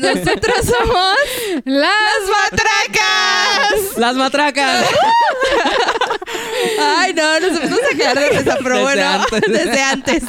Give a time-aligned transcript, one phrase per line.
[0.00, 1.16] Pues nosotros somos
[1.64, 3.98] ¡Las matracas.
[3.98, 4.86] ¡Las matracas!
[6.80, 9.40] Ay, no, nos empezamos a quedar de risa, pero Desde bueno, antes.
[9.48, 10.22] desde antes.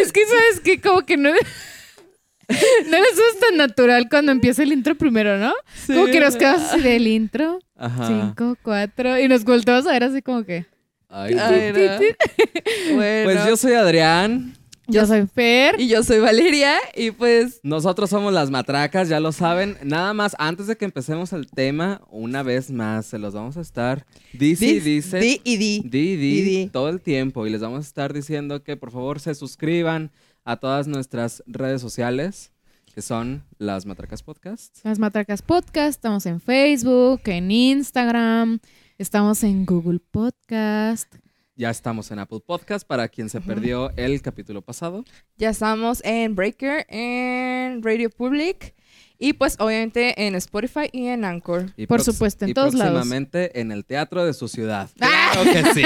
[0.00, 1.30] Es que sabes que como que no...
[1.30, 5.54] No les es tan natural cuando empieza el intro primero, ¿no?
[5.86, 7.60] Como que nos quedamos así del intro.
[7.76, 8.08] Ajá.
[8.08, 9.16] Cinco, cuatro.
[9.20, 10.66] Y nos volteamos a ver así como que.
[11.08, 11.78] Ay, Ay, no.
[11.78, 12.96] no.
[12.96, 14.56] Bueno, Pues yo soy Adrián.
[14.92, 15.80] Yo soy Fer.
[15.80, 19.76] y yo soy Valeria y pues Nosotros somos las matracas, ya lo saben.
[19.84, 23.60] Nada más, antes de que empecemos el tema, una vez más, se los vamos a
[23.60, 24.06] estar.
[24.32, 25.18] Dice y dice.
[25.20, 25.82] di y di.
[25.84, 26.66] Di, di, Y di.
[26.68, 27.46] todo el tiempo.
[27.46, 30.10] Y les vamos a estar diciendo que por favor se suscriban
[30.44, 32.52] a todas nuestras redes sociales,
[32.94, 34.78] que son las Matracas Podcast.
[34.84, 35.90] Las Matracas Podcast.
[35.90, 38.58] Estamos en Facebook, en Instagram.
[38.98, 41.14] Estamos en Google Podcast.
[41.60, 45.04] Ya estamos en Apple Podcast para quien se perdió el capítulo pasado.
[45.36, 48.74] Ya estamos en Breaker, en Radio Public
[49.18, 51.70] y pues obviamente en Spotify y en Anchor.
[51.76, 52.94] Y Por supuesto, en y todos lados.
[52.94, 54.88] próximamente en el teatro de su ciudad.
[55.02, 55.32] ¡Ah!
[55.34, 55.82] Claro que sí.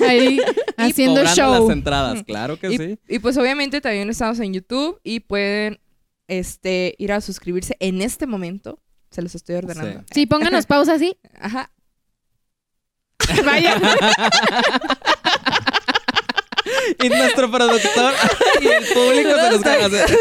[0.08, 0.40] Ahí
[0.78, 1.66] haciendo Cobrando show.
[1.66, 2.98] las entradas, claro que Y, sí.
[3.06, 5.80] y, pues obviamente también estamos en YouTube y pueden
[6.28, 8.80] este, ir a suscribirse en este momento.
[9.10, 10.02] Se los estoy ordenando.
[10.14, 11.18] Sí, pónganos pausa así.
[11.38, 11.70] Ajá.
[13.44, 13.76] Vaya.
[17.02, 18.12] Y nuestro productor
[18.60, 19.86] y el público se nos caga.
[19.86, 20.12] Está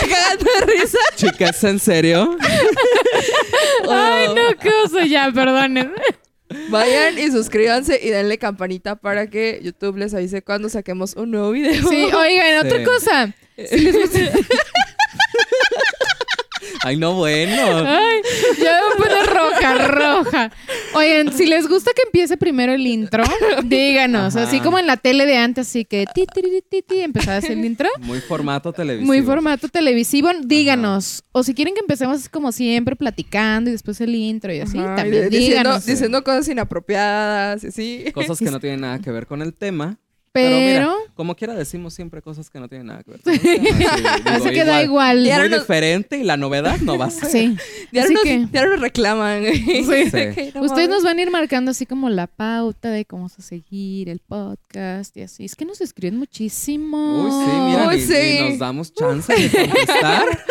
[0.00, 0.98] cagando de risa.
[1.16, 2.36] Chicas, ¿en serio?
[3.88, 5.00] Ay, no, qué oso.
[5.02, 5.92] Ya, perdonen.
[6.68, 11.50] Vayan y suscríbanse y denle campanita para que YouTube les avise cuando saquemos un nuevo
[11.52, 11.88] video.
[11.88, 12.84] Sí, oigan, otra Sí.
[12.84, 13.34] cosa.
[13.56, 14.38] Si les gusta-
[16.84, 17.86] Ay, no, bueno.
[17.86, 18.20] Ay,
[18.62, 20.52] ya me pone roja, roja.
[20.94, 23.24] Oigan, si les gusta que empiece primero el intro,
[23.64, 24.36] díganos.
[24.36, 24.46] Ajá.
[24.46, 27.88] Así como en la tele de antes, así que ti, ti, ti, ti, el intro.
[28.00, 29.06] Muy formato televisivo.
[29.06, 31.24] Muy formato televisivo, díganos.
[31.32, 34.78] O si quieren que empecemos así como siempre, platicando y después el intro y así,
[34.78, 35.86] Ajá, también diciendo, díganos.
[35.86, 38.04] diciendo cosas inapropiadas y así.
[38.12, 39.98] Cosas que no tienen nada que ver con el tema.
[40.34, 43.20] Pero, mira, como quiera decimos siempre cosas que no tienen nada que ver.
[43.24, 43.38] Sí,
[44.24, 45.24] así digo, que da igual.
[45.24, 47.28] Y Muy diferente y la novedad no va a ser.
[47.30, 47.56] Sí.
[47.96, 49.44] Así nos, que ya nos reclaman.
[49.44, 49.84] Sí.
[50.10, 53.28] Que no ustedes nos van a ir marcando así como la pauta de cómo a
[53.42, 55.44] seguir el podcast y así.
[55.44, 57.24] Es que nos escriben muchísimo.
[57.26, 60.44] Uy, sí, mira, Uy, ni nos damos chance de contestar.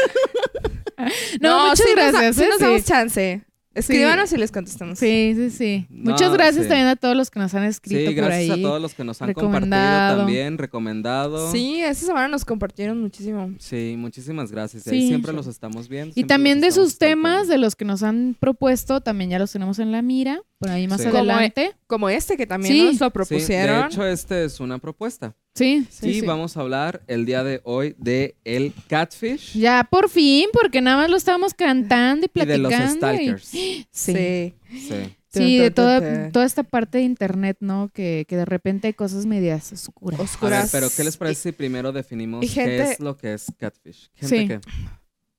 [1.41, 2.35] No, muchas sí nos da- gracias.
[2.37, 2.47] sí ¿eh?
[2.49, 3.41] nos damos chance.
[3.75, 4.99] Escríbanos y les contestamos.
[4.99, 5.87] Sí, sí, sí.
[5.89, 6.69] No, Muchas gracias sí.
[6.69, 8.59] también a todos los que nos han escrito Sí, por gracias ahí.
[8.59, 11.51] a todos los que nos han compartido también, recomendado.
[11.51, 13.51] Sí, esta semana nos compartieron muchísimo.
[13.57, 14.87] Sí, muchísimas gracias.
[14.87, 16.13] Ahí siempre los estamos viendo.
[16.15, 17.51] Y también de sus temas, tratando.
[17.53, 20.87] de los que nos han propuesto, también ya los tenemos en la mira, por ahí
[20.87, 21.07] más Sí.
[21.07, 21.73] Como, adelante.
[21.87, 22.81] Como este que también Sí.
[22.83, 23.81] nos lo Sí, propusieron.
[23.81, 25.35] de hecho, este es una propuesta.
[25.55, 26.25] Sí, Sí, sí, sí.
[26.25, 30.97] vamos a hablar el día de hoy de el catfish Ya por fin, porque nada
[30.97, 33.13] más lo estábamos cantando y y de los platicando.
[33.13, 33.43] y- stalkers.
[33.51, 33.85] Sí.
[33.91, 34.53] sí.
[34.71, 35.15] Sí.
[35.35, 37.89] Sí, de toda, toda esta parte de internet, ¿no?
[37.91, 40.19] Que, que de repente hay cosas medias oscuras.
[40.19, 40.69] A ver, Oscuras.
[40.71, 44.11] pero ¿qué les parece si primero definimos gente- qué es lo que es catfish?
[44.13, 44.47] Gente Sí.
[44.47, 44.59] que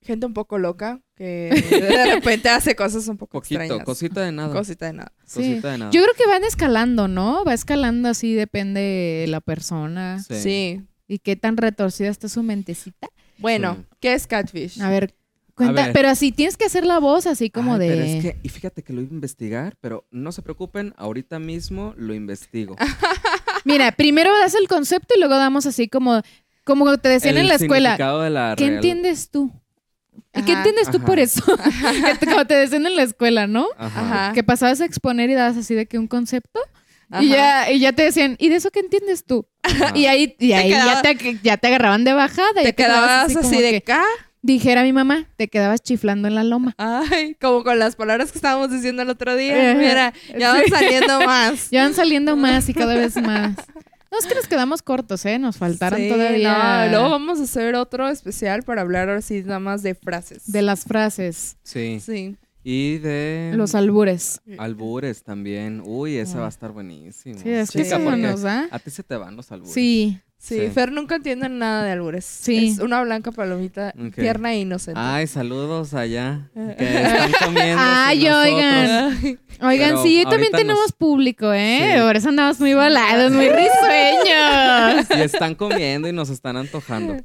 [0.05, 3.85] Gente un poco loca que de repente hace cosas un poco poquito, extrañas.
[3.87, 4.53] cosita de nada.
[4.53, 5.13] Cosita de nada.
[5.25, 5.39] Sí.
[5.41, 5.91] Cosita de nada.
[5.91, 7.45] Yo creo que van escalando, ¿no?
[7.45, 8.81] Va escalando así, depende
[9.23, 10.23] de la persona.
[10.23, 10.35] Sí.
[10.41, 10.83] Sí.
[11.09, 13.09] Y qué tan retorcida está su mentecita.
[13.39, 13.97] Bueno, Sí.
[14.01, 14.81] ¿qué es catfish?
[14.83, 15.15] A ver,
[15.55, 15.93] cuenta, ver.
[15.93, 17.89] pero así tienes que hacer la voz así como Ay, de...
[17.89, 21.39] Pero es que, y fíjate que lo iba a investigar, pero no se preocupen, ahorita
[21.39, 22.77] mismo lo investigo.
[23.65, 26.21] Mira, primero das el concepto y luego damos así como,
[26.65, 27.97] como te decían El en la escuela.
[27.97, 29.51] de la ¿Qué real- entiendes tú?
[30.35, 30.61] ¿Y qué Ajá.
[30.61, 31.07] entiendes tú Ajá.
[31.07, 31.43] por eso?
[32.21, 33.67] Te- como te decían en la escuela, ¿no?
[33.79, 34.01] Ajá.
[34.01, 34.33] Ajá.
[34.33, 36.61] Que pasabas a exponer y dabas así de que un concepto
[37.11, 37.23] Ajá.
[37.23, 39.47] y ya, y ya te decían, ¿y de eso qué entiendes tú?
[39.63, 39.93] Ajá.
[39.95, 42.61] Y ahí, y ahí quedaba- ya, te, ya te agarraban de bajada.
[42.61, 44.03] y Te quedabas así, de acá.
[44.43, 46.75] Dijera mi mamá, te quedabas chiflando en la loma.
[46.77, 49.71] Ay, como con las palabras que estábamos diciendo el otro día.
[49.71, 49.79] Ajá.
[49.79, 50.71] Mira, ya van Sí.
[50.71, 51.69] saliendo más.
[51.71, 53.53] Ya van saliendo más y cada vez más.
[54.15, 55.39] No, es que nos quedamos cortos, ¿eh?
[55.41, 59.43] Nos faltaron Sí, todavía no, luego vamos a hacer otro especial para hablar ahora sí
[59.45, 60.51] nada más de frases.
[60.51, 61.99] de las frases, Sí.
[62.01, 62.37] Sí.
[62.63, 64.41] Y de los albures.
[64.57, 65.83] albures también.
[65.85, 66.41] Uy, ese Ah.
[66.41, 67.39] va a estar buenísimo.
[67.39, 68.69] Sí, es que Chica, porque nos da.
[68.71, 69.75] a ti se te van los albures.
[69.75, 70.69] Sí, Sí, Sí.
[70.75, 72.25] Fer nunca entiende nada de albures.
[72.27, 72.69] Sí.
[72.73, 75.01] Es una blanca palomita, tierna e inocente.
[75.03, 76.51] Ay, saludos allá.
[76.55, 77.77] Que están comiendo.
[77.83, 78.45] Ay, nosotros.
[78.45, 79.39] oigan.
[79.63, 81.95] Oigan, Pero sí, también tenemos nos- público, ¿eh?
[81.95, 82.01] Sí.
[82.03, 83.49] Por eso andamos muy volados, muy
[84.19, 85.07] risueños.
[85.17, 87.17] Y están comiendo y nos están antojando.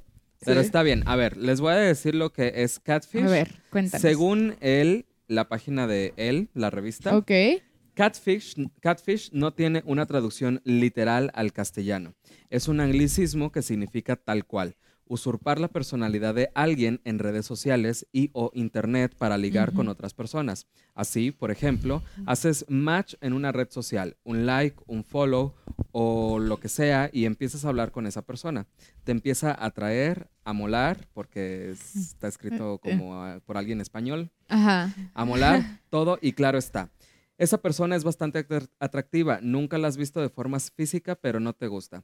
[0.45, 0.65] Pero Sí.
[0.67, 1.03] está bien.
[1.05, 3.23] A ver, les voy a decir lo que es catfish.
[3.23, 4.01] A ver, cuéntanos.
[4.01, 7.31] Según él, la página de él, la revista, Ok.
[8.03, 12.13] Catfish, catfish no tiene una traducción literal al castellano.
[12.49, 14.77] Es un anglicismo que significa tal cual.
[15.11, 19.93] usurpar la personalidad de alguien en redes sociales y o internet para ligar con Ujú.
[19.93, 20.67] otras personas.
[20.93, 25.55] Así, por ejemplo, haces match en una red social, un like, un follow
[25.91, 28.67] o lo que sea y empiezas a hablar con esa persona.
[29.03, 34.29] Te empieza a atraer, a molar, porque es- está escrito como ah, por alguien español,
[34.47, 34.93] Ajá.
[35.15, 35.59] a molar,
[35.89, 36.91] todo y claro está.
[37.39, 41.53] Esa persona es bastante atrac- atractiva, nunca la has visto de forma física, pero no
[41.53, 42.03] te gusta.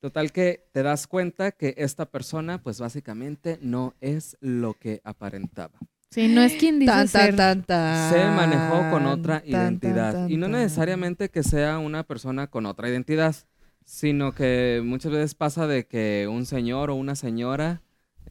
[0.00, 5.78] Total que te das cuenta que esta persona, pues básicamente no es lo que aparentaba.
[6.10, 7.36] Sí, no es quien dice Tan, ser.
[7.36, 8.12] tan, tan.
[8.12, 10.12] Se manejó con otra Tan, identidad.
[10.12, 13.36] tan, y no necesariamente que sea una persona con otra identidad,
[13.84, 17.82] sino que muchas veces pasa de que un señor o una señora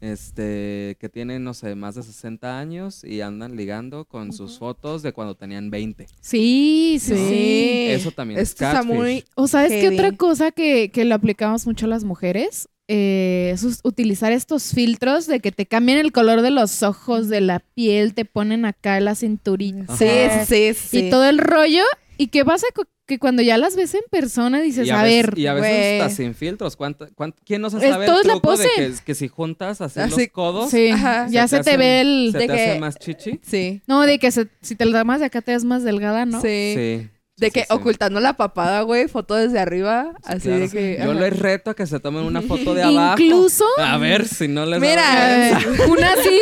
[0.02, 5.02] este, que tienen, no sé, más de 60 años y andan ligando con sus fotos
[5.02, 6.06] de cuando tenían 20.
[6.20, 7.86] Sí, sí.
[7.88, 9.24] Eso también es está muy...
[9.36, 13.80] O sabes qué otra cosa que, que lo aplicamos mucho las mujeres Eh, es us-
[13.84, 18.12] utilizar estos filtros de que te cambian el color de los ojos, de la piel,
[18.12, 20.06] te ponen acá la cinturita Sí,
[20.46, 20.98] sí, sí.
[21.06, 21.84] y todo el rollo.
[22.18, 22.82] ¿Y qué pasa cu-
[23.12, 25.54] que cuando ya las ves en persona dices, Y a, a, veces, ver, y a
[25.54, 26.00] veces güey.
[26.00, 26.76] hasta sin filtros.
[26.76, 28.70] ¿Cuánta- cuán- quién no se sabe todo el es la truco de pose.
[28.76, 31.26] que, que si juntas así Así, los codos, sí, Ajá.
[31.30, 32.28] ya Se te hacen- ve el...
[32.32, 33.40] se de te hace que- más chichi?
[33.42, 33.82] Sí.
[33.86, 36.24] No, de que se- si te lo das más de acá te ves más delgada,
[36.26, 36.40] ¿no?
[36.40, 36.72] Sí.
[36.74, 37.08] Sí.
[37.38, 37.74] De sí, que sí, sí.
[37.74, 40.58] ocultando la papada, güey, foto desde arriba, así Claro.
[40.60, 40.96] de que...
[41.02, 41.20] Yo ajá.
[41.20, 43.20] les reto a que se tomen una foto de abajo.
[43.20, 45.58] Incluso, A ver si no les Mira,
[45.90, 46.38] una así,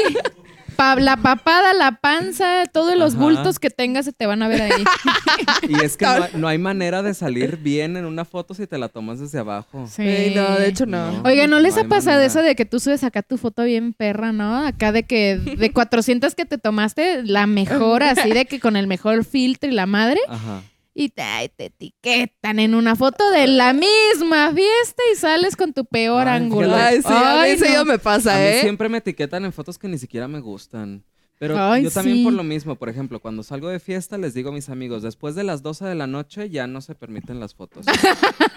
[0.81, 3.23] pa- la papada, la panza, todos los Ajá.
[3.23, 4.85] bultos que tengas se te van a ver ahí.
[5.69, 8.67] Y es que no, hay- no hay manera de salir bien en una foto si
[8.67, 9.87] te la tomas desde abajo.
[9.91, 10.33] Sí.
[10.35, 11.13] No, de hecho no.
[11.13, 11.23] No.
[11.25, 12.27] Oiga, ¿no les No ha pasado manera.
[12.27, 14.67] eso de que tú subes acá tu foto bien perra, ¿no?
[14.67, 18.87] Acá de que de 400 que te tomaste, la mejor, así de que con el
[18.87, 20.63] mejor filtro y la madre, Ajá.
[21.05, 25.73] Y te, ay, te etiquetan en una foto de la misma fiesta y sales con
[25.73, 26.75] tu peor Ay, ángulo.
[26.75, 27.73] Ay, sí, a mí Ay, eso no.
[27.73, 28.59] ya me pasa, A mí ¿eh?
[28.63, 31.05] siempre me etiquetan en fotos que ni siquiera me gustan.
[31.39, 32.25] Pero Ay, yo también sí.
[32.25, 35.35] por lo mismo, por ejemplo, cuando salgo de fiesta les digo a mis amigos, después
[35.35, 37.87] de las 12 de la noche ya no se permiten las fotos.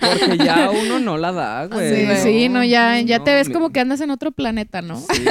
[0.00, 2.16] Porque ya uno no la da, güey.
[2.16, 4.96] Sí, sí, no, ya, ya te ves como que andas en otro planeta, ¿no?
[4.98, 5.24] Sí,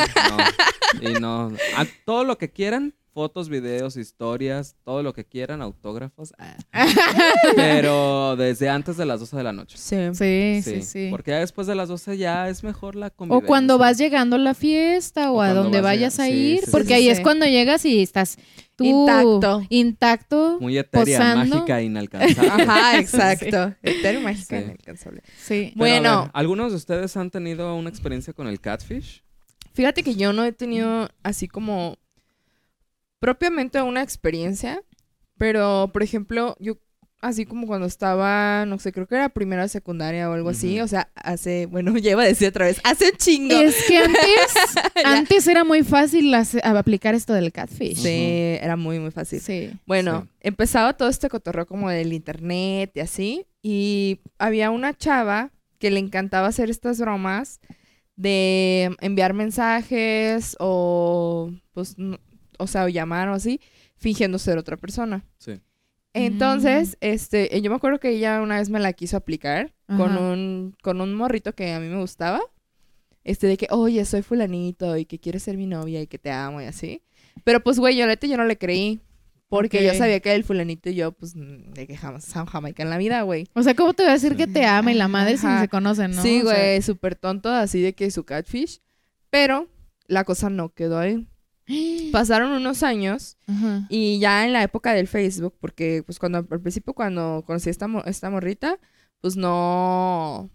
[1.01, 1.09] no.
[1.09, 1.51] Y no.
[1.75, 6.33] A- todo lo que quieran, fotos, videos, historias, todo lo que quieran, autógrafos.
[6.39, 6.55] ah.
[7.55, 9.77] Pero desde antes de las 12 de la noche.
[9.77, 9.97] Sí.
[10.13, 11.07] Sí, sí, sí.
[11.11, 13.47] Porque ya después de las 12 ya es mejor la O convivencia.
[13.47, 16.59] cuando vas llegando a la fiesta o, O a donde vas vayas a llegando, ir,
[16.59, 17.09] sí, sí, porque sí, ahí sí.
[17.09, 18.37] es cuando llegas y estás
[18.75, 19.61] tú Intacto.
[19.69, 20.57] intacto.
[20.59, 21.55] Muy etérea, posando.
[21.55, 22.63] mágica, inalcanzable.
[22.63, 23.73] Ajá, exacto.
[23.83, 24.63] Etéreo mágica Sí.
[24.65, 25.21] inalcanzable.
[25.37, 25.71] Sí.
[25.73, 26.21] Pero, Bueno.
[26.23, 29.23] ver, ¿algunos de ustedes han tenido una experiencia con el catfish?
[29.73, 31.97] Fíjate que yo no he tenido así como
[33.21, 34.81] propiamente una experiencia,
[35.38, 36.77] pero por ejemplo, yo
[37.21, 40.88] así como cuando estaba, no sé, creo que era primera secundaria o algo así, o
[40.88, 43.53] sea, hace, bueno, ya iba a decir otra vez, hace un chingo.
[43.56, 44.53] Es que antes,
[45.06, 47.97] antes era muy fácil hace- a- aplicar esto del catfish.
[48.00, 49.39] Sí, era muy, muy fácil.
[49.39, 49.71] Sí.
[49.85, 50.38] Bueno, Sí.
[50.41, 53.45] empezaba todo este cotorreo como del internet y así.
[53.62, 57.59] Y había una chava que le encantaba hacer estas bromas
[58.15, 62.19] de enviar mensajes o, pues, no-
[62.61, 63.59] o sea, o llamar o así,
[63.97, 65.25] fingiendo ser otra persona.
[65.37, 65.59] Sí.
[66.13, 70.75] Entonces, este, yo me acuerdo que ella una vez me la quiso aplicar con un,
[70.81, 72.39] con un morrito que a mí me gustaba.
[73.23, 76.31] Este, de que, oye, soy fulanito y que quieres ser mi novia y que te
[76.31, 77.01] amo y así.
[77.44, 78.99] Pero pues, güey, yo neta yo no le creí.
[79.47, 82.83] Porque yo sabía que el fulanito y yo, pues, mm, de que jamás, jam- jamaica
[82.83, 83.47] en la vida, güey.
[83.53, 85.51] O sea, ¿cómo te va a decir que te ama y la madre si ni
[85.51, 85.61] Ajá.
[85.63, 86.21] se conocen, no?
[86.21, 88.80] Sí, O sea, güey, súper tonto, así de que su catfish.
[89.30, 89.68] Pero
[90.07, 91.27] la cosa no quedó ahí.
[92.11, 93.85] Pasaron unos años Ajá.
[93.90, 97.71] y ya en la época del Facebook, porque pues cuando al principio cuando conocí a
[97.71, 98.80] esta, esta morrita,
[99.21, 100.49] pues no...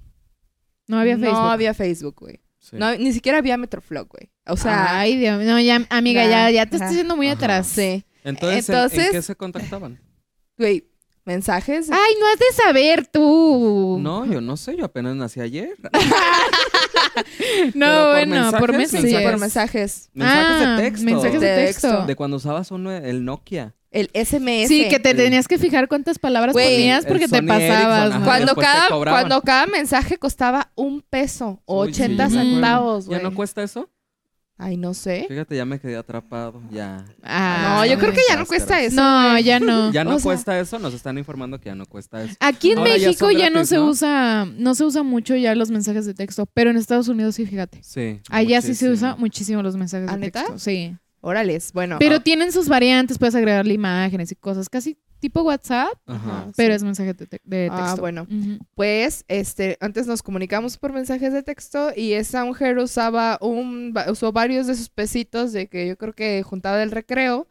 [0.89, 1.35] No había Facebook.
[1.39, 2.41] No había Facebook, güey.
[2.59, 2.77] sí.
[2.77, 4.31] No, ni siquiera había Metroflog, güey.
[4.47, 5.43] O sea, Ay, Dios.
[5.43, 6.85] No, ya, amiga, Ya, ya, ya te ajá.
[6.87, 7.37] estás yendo muy Ajá.
[7.37, 7.67] atrás.
[7.67, 8.05] sí.
[8.23, 10.01] Entonces, ¿en- ¿en, entonces- qué se contactaban?
[10.59, 10.89] Güey,
[11.27, 11.91] mensajes.
[11.91, 13.99] Ay, no has de saber tú.
[14.01, 15.77] No, yo no sé, yo apenas nací ayer.
[17.75, 20.11] No, por bueno, por mensajes, sí, por mensajes.
[20.13, 21.05] Mensajes Ah, de texto.
[21.05, 22.07] mensajes de De texto.
[22.07, 23.75] De cuando usabas uno, el Nokia.
[23.91, 24.69] El SMS.
[24.69, 28.23] Sí, que te tenías que fijar cuántas palabras ponías porque te pasabas.
[28.23, 32.37] Cuando te cada, cuando cada mensaje costaba un peso o Uy, sí, 80 yo me
[32.41, 32.51] acuerdo.
[32.55, 33.07] centavos.
[33.09, 33.89] ¿Ya no cuesta eso?
[34.59, 35.27] Ay, no sé.
[35.29, 36.63] Fíjate, ya me quedé atrapado.
[36.71, 37.05] Ya.
[37.23, 38.97] Ah, No, yo creo que ya no cuesta eso.
[38.97, 39.93] No, ya no.
[39.93, 42.35] Ya no O sea- cuesta eso, nos están informando que ya no cuesta eso.
[42.41, 43.85] Aquí en Ahora México ya, no se ¿no?
[43.87, 47.45] usa, no se usa mucho ya los mensajes de texto, pero en Estados Unidos sí,
[47.45, 47.83] fíjate.
[47.83, 48.21] Sí.
[48.31, 50.41] Allá sí se usa muchísimo los mensajes ¿Ah, de neta?
[50.41, 50.59] texto.
[50.59, 50.97] Sí.
[51.21, 51.97] Órales, bueno.
[51.99, 54.69] Pero tienen sus variantes, puedes agregarle imágenes y cosas.
[54.71, 56.51] Casi tipo WhatsApp, Ajá.
[56.57, 56.77] pero sí.
[56.77, 57.75] es mensaje de, te- de texto.
[57.85, 58.27] Ah, bueno.
[58.75, 64.33] Pues, este, antes nos comunicamos por mensajes de texto y esa mujer usaba un, usó
[64.33, 67.49] varios de sus pesitos de que yo creo que juntaba del recreo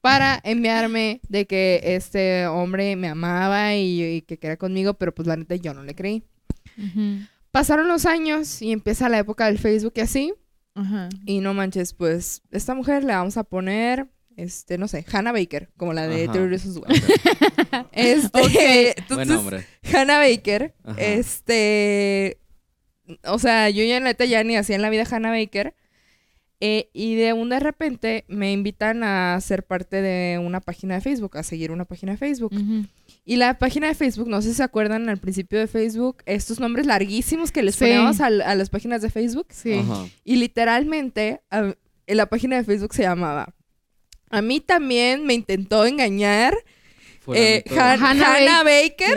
[0.00, 5.28] para enviarme de que este hombre me amaba y, y que quería conmigo, pero pues
[5.28, 6.24] la neta yo no le creí.
[7.50, 10.34] Pasaron los años y empieza la época del Facebook y así,
[10.74, 11.08] Ajá.
[11.26, 15.70] y no manches, pues, esta mujer le vamos a poner, este, no sé, Hannah Baker,
[15.76, 17.02] como la de Why.
[17.92, 19.66] Este, Buen entonces, nombre.
[19.92, 21.00] Hannah Baker, Ajá.
[21.00, 22.38] este,
[23.24, 25.74] o sea, yo ya neta ya ni hacía en la vida Hannah Baker,
[26.64, 31.00] eh, y de un de repente me invitan a ser parte de una página de
[31.00, 32.52] Facebook, a seguir una página de Facebook.
[33.24, 36.60] Y la página de Facebook, no sé si se acuerdan al principio de Facebook, estos
[36.60, 37.80] nombres larguísimos que les Sí.
[37.80, 39.48] poníamos a, las páginas de Facebook.
[39.50, 39.72] Sí.
[39.74, 40.06] Ajá.
[40.24, 41.74] Y literalmente, a-
[42.06, 43.52] en la página de Facebook se llamaba.
[44.32, 46.56] A mí también me intentó engañar
[47.34, 47.62] eh.
[47.70, 49.16] Han- Hannah Hannah Baker,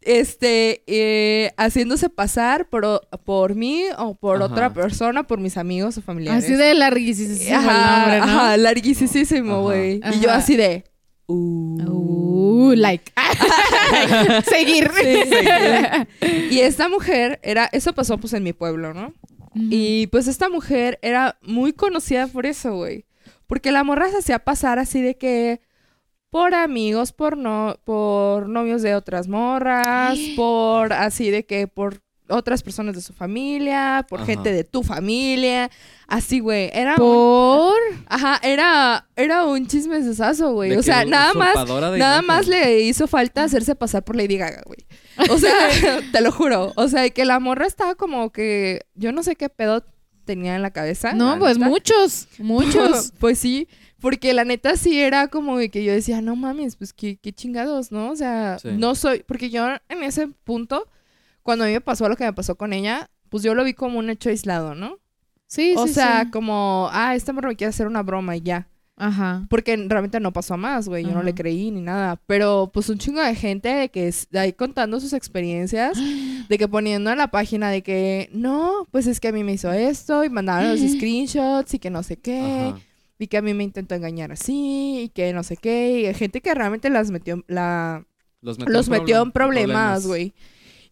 [0.00, 4.44] este, eh, haciéndose pasar por, por mí o por Ajá.
[4.46, 6.44] otra persona, por mis amigos o familiares.
[6.44, 8.24] Así de larguísimo Ajá, nombre, ¿no?
[8.24, 10.00] ajá, larguísimo, güey.
[10.14, 10.84] Y yo así de...
[11.26, 11.82] Uh.
[11.86, 13.12] Uh, like.
[14.44, 14.90] Seguir.
[16.50, 19.12] Y esta mujer era, eso pasó pues en mi pueblo, ¿no?
[19.54, 23.04] Y pues esta mujer era muy conocida por eso, güey.
[23.46, 25.60] Porque la morra se hacía pasar así de que
[26.30, 32.62] por amigos, por no, por novios de otras morras, por así de que por otras
[32.62, 34.26] personas de su familia, por Ajá.
[34.26, 35.70] gente de tu familia,
[36.08, 36.70] así, güey.
[36.72, 37.76] Era un, Por.
[38.06, 40.74] ajá, era, era un chismesazo, güey.
[40.76, 42.26] O sea, nada más, nada imagen.
[42.26, 44.86] más le hizo falta hacerse pasar por Lady Gaga, güey.
[45.30, 45.52] O sea,
[46.12, 46.72] te lo juro.
[46.76, 49.84] O sea, que la morra estaba como que yo no sé qué pedo
[50.24, 51.12] tenía en la cabeza.
[51.12, 51.68] No, la pues neta.
[51.70, 52.28] muchos.
[52.38, 53.12] Muchos.
[53.20, 53.68] pues sí,
[54.00, 57.32] porque la neta sí era como de que yo decía, no mames, pues qué, qué
[57.32, 58.10] chingados, ¿no?
[58.10, 58.68] O sea, Sí.
[58.72, 60.88] no soy, porque yo en ese punto,
[61.42, 63.74] cuando a mí me pasó lo que me pasó con ella, pues yo lo vi
[63.74, 64.98] como un hecho aislado, ¿no?
[65.46, 66.30] Sí, o sí, sea, sí.
[66.30, 68.68] como, ah, esta morra me quiere hacer una broma y ya.
[68.96, 69.44] Ajá.
[69.50, 71.04] Porque realmente no pasó a más, güey.
[71.04, 72.20] Yo no le creí ni nada.
[72.26, 75.98] Pero pues un chingo de gente de que es de ahí contando sus experiencias,
[76.48, 79.52] de que poniendo en la página de que no, pues es que a mí me
[79.54, 82.40] hizo esto y mandaron los screenshots y que no sé qué.
[82.70, 82.78] Ajá.
[83.18, 86.08] Y que a mí me intentó engañar así y que no sé qué.
[86.10, 88.04] Y gente que realmente las metió, la,
[88.42, 90.34] Los metió, los en metió en problem- problemas, güey.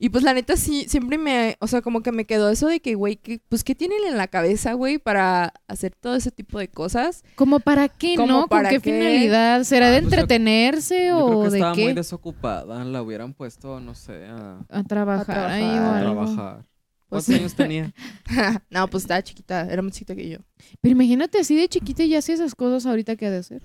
[0.05, 2.81] Y pues la neta sí, siempre me, o sea, como que me quedó eso de
[2.81, 6.59] que, güey, que, pues qué tienen en la cabeza, güey, para hacer todo ese tipo
[6.59, 7.23] de cosas.
[7.37, 8.49] ¿Como para qué, ¿Como no?
[8.49, 8.99] para ¿Con qué, qué?
[8.99, 9.63] finalidad?
[9.63, 11.95] ¿Será Ah, de pues entretenerse Yo creo o que de estaba muy qué?
[11.95, 12.85] desocupada.
[12.85, 15.95] La hubieran puesto, no sé, a, A trabajar, A ahí o trabajar.
[15.95, 16.25] a algo.
[16.25, 16.67] trabajar.
[17.09, 17.93] ¿Cuántos años tenía?
[18.71, 20.39] no, pues estaba chiquita, era más chiquita que yo.
[20.81, 23.63] Pero imagínate así de chiquita y ya hacía esas cosas ahorita que ha de hacer.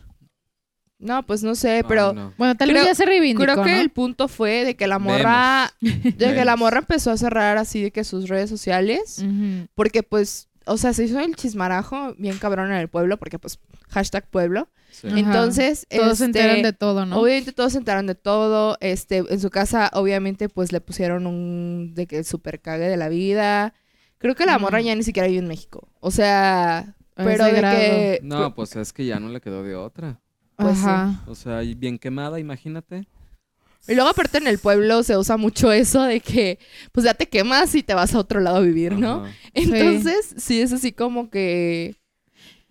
[1.00, 2.34] No, pues no sé, pero no.
[2.38, 3.80] Bueno, tal Creo- vez ya se reivindicó, creo que ¿no?
[3.82, 7.84] el punto fue de que la morra, de que la morra empezó a cerrar así
[7.84, 9.24] de que sus redes sociales,
[9.76, 13.60] porque pues, o sea, se hizo el chismarajo bien cabrón en el pueblo, porque pues,
[13.90, 14.70] hashtag pueblo.
[14.90, 15.08] Sí.
[15.16, 17.20] Entonces, Todos se este, enteran de todo, ¿no?
[17.20, 18.78] Obviamente todos se enteraron de todo.
[18.80, 23.08] Este, en su casa, obviamente, pues le pusieron un de que super cague de la
[23.10, 23.76] vida.
[24.18, 24.62] Creo que la Mm.
[24.62, 25.88] morra ya ni siquiera vive en México.
[26.00, 27.78] O sea, pero de grado.
[27.78, 28.20] que.
[28.24, 30.20] No, pues es que ya no le quedó de otra.
[30.58, 30.84] Pues sí.
[30.86, 31.24] Ajá.
[31.28, 33.08] O sea, bien quemada, imagínate.
[33.88, 36.60] Y luego, aparte, en el pueblo se usa mucho eso de que,
[36.92, 39.24] pues ya te quemas y te vas a otro lado a vivir, ¿no?
[39.26, 39.32] Ajá.
[39.54, 40.60] Entonces, sí.
[40.62, 41.96] es así como que.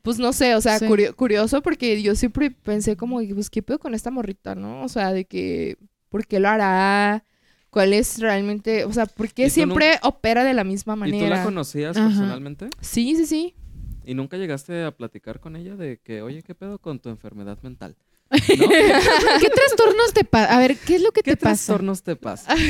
[0.03, 0.87] Pues no sé, o sea, Sí.
[0.87, 4.83] curio- curioso porque yo siempre pensé como, pues, ¿qué pedo con esta morrita, no?
[4.85, 5.79] O sea, de que,
[6.11, 7.25] ¿por qué lo hará?
[7.71, 11.17] ¿Cuál es realmente, o sea, por ¿Y qué siempre opera de la misma ¿Y tú
[11.17, 11.43] la manera?
[11.45, 12.07] conocías Ajá.
[12.09, 12.69] personalmente?
[12.81, 13.55] Sí, sí, sí.
[14.07, 17.61] ¿Y nunca llegaste a platicar con ella de que, oye, ¿qué pedo con tu enfermedad
[17.63, 17.97] mental?
[18.31, 18.39] ¿No?
[19.41, 20.55] ¿Qué trastornos te pasa?
[20.55, 21.55] A ver, ¿qué es lo que ¿Qué te pasa?
[21.55, 22.55] trastornos te pasa?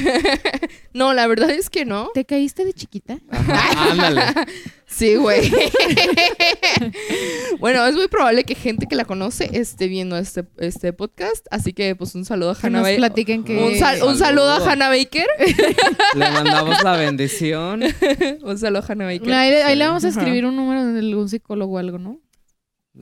[0.93, 2.09] No, la verdad es que no.
[2.15, 3.19] ¿Te caíste de chiquita?
[3.29, 4.23] Ajá, ándale.
[4.87, 5.53] Sí, güey.
[7.61, 11.47] bueno, es muy probable que gente que la conoce esté viendo este, este podcast.
[11.51, 12.97] Así que, pues, un saludo a Hannah Baker.
[12.97, 13.59] platiquen que...
[13.63, 14.51] Un, sal- un Saludo.
[14.53, 15.27] a Hannah Baker.
[16.15, 17.83] Le mandamos la bendición.
[18.43, 19.33] un saludo a Hannah Baker.
[19.35, 19.79] Ahí, ahí Sí.
[19.79, 20.19] le vamos a Ajá.
[20.19, 22.21] escribir un número de algún psicólogo o algo, ¿no?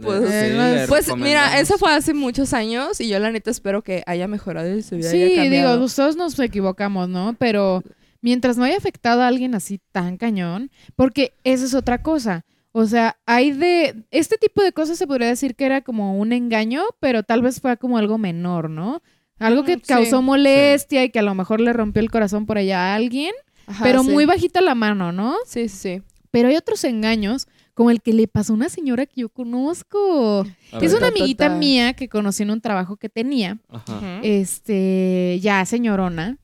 [0.00, 3.82] Pues, sí, le Pues mira, eso fue hace muchos años y yo la neta espero
[3.82, 7.36] que haya mejorado y su vida Sí, haya digo, pues todos nos equivocamos, ¿no?
[7.38, 7.82] Pero
[8.20, 12.44] mientras no haya afectado a alguien así tan cañón, porque esa es otra cosa.
[12.72, 14.02] O sea, hay de...
[14.10, 17.60] Este tipo de cosas se podría decir que era como un engaño, pero tal vez
[17.60, 19.00] fue como algo menor, ¿no?
[19.38, 19.86] Algo que Mm, sí.
[19.86, 23.32] causó molestia y que a lo mejor le rompió el corazón por allá a alguien,
[23.68, 24.10] Ajá, pero sí.
[24.10, 25.36] muy bajita la mano, ¿no?
[25.46, 26.02] Sí, sí, sí.
[26.32, 30.46] Pero hay otros engaños como el que le pasó a una señora que yo conozco.
[30.80, 31.54] Es una Ta, ta, amiguita ta.
[31.56, 34.20] mía que conocí en un trabajo que tenía, Ajá.
[34.22, 36.38] este, ya señorona.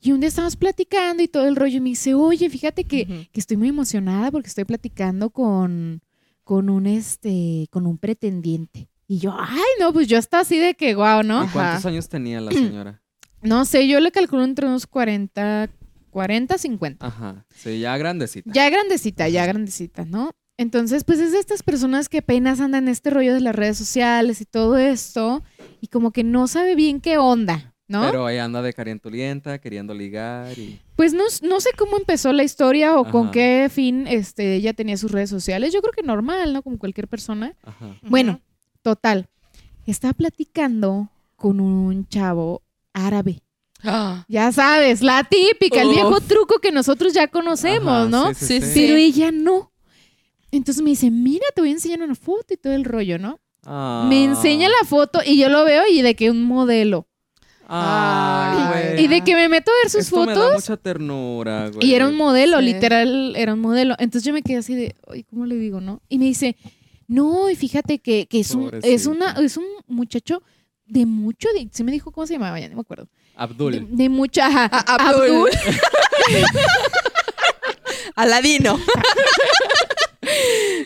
[0.00, 3.28] Y un día estábamos platicando y todo el rollo y me dice, oye, fíjate que,
[3.32, 6.02] que estoy muy emocionada porque estoy platicando con,
[6.44, 8.88] con un este, con un pretendiente.
[9.06, 11.44] Y yo, ay, no, pues yo estaba así de que guau, ¿no?
[11.44, 11.88] ¿Y cuántos Ajá.
[11.88, 13.00] años tenía la señora?
[13.42, 15.68] No sé, yo le calculo entre unos 40,
[16.08, 17.06] 40, 50.
[17.06, 17.44] Ajá.
[17.54, 18.50] Sí, ya grandecita.
[18.50, 20.30] Ya grandecita, ya grandecita, ¿no?
[20.56, 23.76] Entonces, pues es de estas personas que apenas andan en este rollo de las redes
[23.76, 25.42] sociales y todo esto,
[25.80, 28.02] y como que no sabe bien qué onda, ¿no?
[28.02, 30.80] Pero ella anda de carientolienta, queriendo ligar y...
[30.94, 34.96] Pues no, no sé cómo empezó la historia o con qué fin este, ella tenía
[34.96, 35.72] sus redes sociales.
[35.72, 36.62] Yo creo que normal, ¿no?
[36.62, 37.54] Como cualquier persona.
[37.64, 37.96] Ajá.
[38.02, 38.40] Bueno,
[38.82, 39.28] total.
[39.86, 43.40] Estaba platicando con un chavo árabe.
[43.82, 45.94] Ah, Ya sabes, la típica, el Uf.
[45.94, 48.28] viejo truco que nosotros ya conocemos, Ajá, ¿no?
[48.34, 48.80] sí, sí, Sí, sí.
[48.80, 49.72] Pero ella no.
[50.56, 53.40] Entonces me dice, mira, te voy a enseñar una foto y todo el rollo, ¿no?
[53.66, 54.06] Ah.
[54.08, 57.06] Me enseña la foto y yo lo veo y de que un modelo.
[57.66, 59.04] Güey.
[59.04, 61.86] Y de que me meto a ver sus Esto me da fotos mucha ternura, güey.
[61.88, 62.64] y era un modelo, Sí.
[62.66, 63.94] literal, era un modelo.
[63.98, 66.02] Entonces yo me quedé así de, ay, ¿cómo le digo, no?
[66.10, 66.56] Y me dice,
[67.08, 70.42] no, y fíjate que, que es, un, es, una, es un muchacho
[70.86, 73.04] de mucho, di- se me dijo cómo se llamaba, ya no me acuerdo.
[73.06, 73.86] De, Abdul.
[73.90, 75.48] de mucha, ajá, Ah, Abdul.
[78.16, 78.78] Aladino.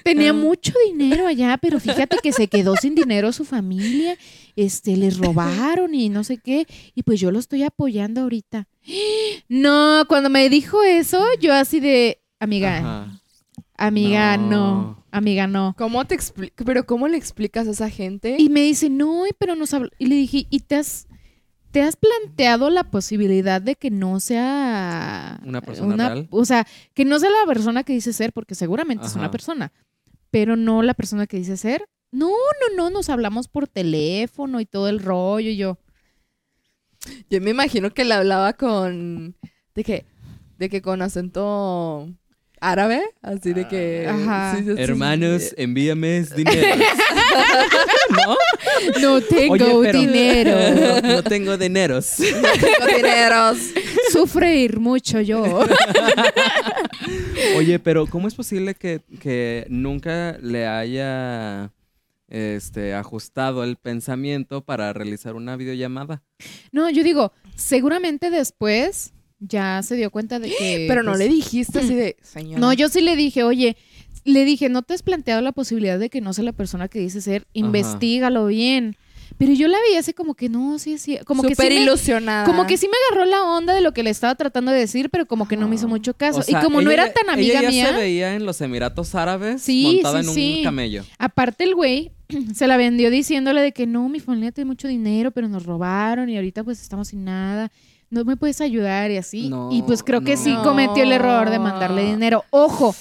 [0.04, 0.34] Tenía Ah.
[0.34, 4.16] mucho dinero allá, pero fíjate que se quedó sin dinero su familia,
[4.56, 8.68] este, les robaron y no sé qué, y pues yo lo estoy apoyando ahorita.
[9.48, 13.20] No, cuando me dijo eso, yo así de, amiga, Ajá.
[13.76, 14.48] amiga, no.
[14.48, 15.04] No.
[15.10, 15.74] amiga, no.
[15.78, 18.36] ¿Cómo te expli- Pero ¿cómo le explicas a esa gente?
[18.38, 19.90] Y me dice, no, y pero nos habló.
[19.98, 21.06] Y le dije, ¿y te has,
[21.70, 26.28] te has planteado la posibilidad de que no sea ¿Una persona real?
[26.30, 29.72] O sea, que no sea la persona que dice ser, porque seguramente es una persona,
[30.30, 31.84] pero no la persona que dice ser.
[32.10, 35.50] No, no, no, nos hablamos por teléfono y todo el rollo.
[35.50, 35.78] Y yo,
[37.30, 39.36] Yo me imagino que le hablaba con.
[39.74, 40.06] ¿De qué?
[40.58, 42.08] De que con acento
[42.60, 43.02] árabe.
[43.22, 44.06] Así de que.
[44.08, 44.54] Ajá.
[44.56, 45.54] sí, sí, sí, Hermanos, sí.
[45.56, 46.84] envíame dinero.
[48.10, 48.36] ¿No?
[49.00, 50.56] no tengo Oye, pero- dinero.
[51.02, 52.16] No, no tengo dineros.
[52.16, 53.58] Tengo dineros.
[54.12, 55.42] Sufrir mucho yo.
[57.56, 61.70] Oye, pero ¿cómo es posible que, que nunca le haya
[62.28, 66.22] este, ajustado el pensamiento para realizar una videollamada?
[66.72, 70.86] No, yo digo, seguramente después ya se dio cuenta de que...
[70.88, 72.16] Pero no pues, le dijiste así de.
[72.22, 72.58] Señora.
[72.60, 73.76] No, yo sí le dije, oye,
[74.24, 76.98] le dije, ¿no te has planteado la posibilidad de que no sea la persona que
[76.98, 77.46] dice ser?
[77.52, 78.96] Investígalo bien.
[79.36, 82.44] Pero yo la veía así como que no, sí, sí, como que sí me- ilusionada.
[82.46, 85.10] como que sí me agarró la onda de lo que le estaba tratando de decir,
[85.10, 86.40] pero como que no me hizo mucho caso.
[86.40, 88.60] O sea, y como no era tan amiga ella ya mía, se veía en los
[88.62, 90.60] Emiratos Árabes Sí, montada sí, en un sí.
[90.64, 91.04] camello.
[91.18, 92.10] aparte el güey
[92.54, 96.28] se la vendió diciéndole de que no, mi familia tiene mucho dinero, pero nos robaron
[96.30, 97.70] y ahorita pues estamos sin nada.
[98.10, 99.48] No me puedes ayudar y así.
[99.48, 102.44] No, y pues creo que sí cometió el error de mandarle dinero.
[102.50, 102.94] Ojo,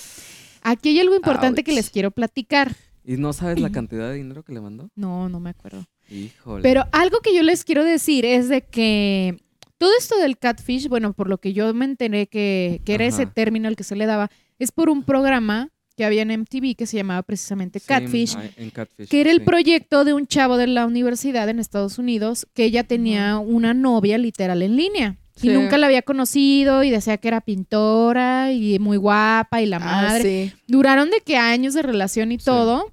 [0.64, 2.76] aquí hay algo importante que les quiero platicar.
[3.06, 4.90] ¿Y no sabes la cantidad de dinero que le mandó?
[4.96, 5.86] No, no me acuerdo.
[6.10, 6.62] Híjole.
[6.62, 9.42] Pero algo que yo les quiero decir es de que
[9.78, 13.26] todo esto del catfish, bueno, por lo que yo me enteré que, que era ese
[13.26, 16.86] término el que se le daba, es por un programa que había en MTV que
[16.86, 19.44] se llamaba precisamente Catfish, en- en Catfish, que era el sí.
[19.44, 24.18] proyecto de un chavo de la universidad en Estados Unidos que ella tenía una novia
[24.20, 25.18] literal en línea.
[25.36, 25.50] Sí.
[25.50, 29.78] Y nunca la había conocido y decía que era pintora y muy guapa y la
[29.78, 30.54] Ah, madre.
[30.68, 32.92] Duraron de que años de relación y todo.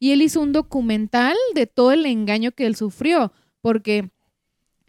[0.00, 3.32] Y él hizo un documental de todo el engaño que él sufrió.
[3.62, 4.10] Porque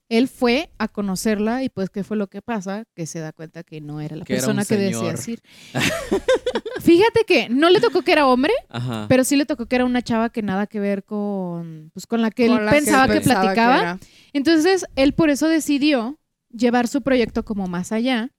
[0.09, 2.83] él fue a conocerla y pues, ¿qué fue lo que pasa?
[2.95, 5.15] Que se da cuenta que no era la Que persona que decía señor.
[5.15, 5.41] decir.
[6.81, 9.05] Fíjate que no le tocó que era hombre, Ajá.
[9.09, 12.21] pero sí le tocó que era una chava que nada que ver con, pues, con
[12.21, 13.99] la que Con él la pensaba que, pensaba platicaba.
[14.33, 16.19] Entonces, él por eso decidió
[16.51, 18.29] llevar su proyecto como más allá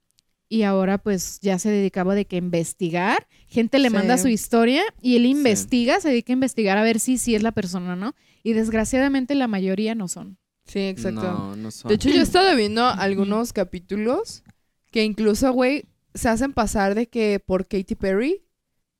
[0.49, 3.95] y ahora pues ya se dedicaba de que investigar, gente le Sí.
[3.95, 7.43] manda su historia y él investiga, se dedica a investigar a ver si sí es
[7.43, 10.39] la persona o no y desgraciadamente la mayoría no son.
[10.67, 11.23] Sí, exacto.
[11.23, 11.89] No, no son.
[11.89, 14.43] De hecho, yo he estado viendo algunos capítulos
[14.91, 18.43] que incluso, güey, se hacen pasar de que por Katy Perry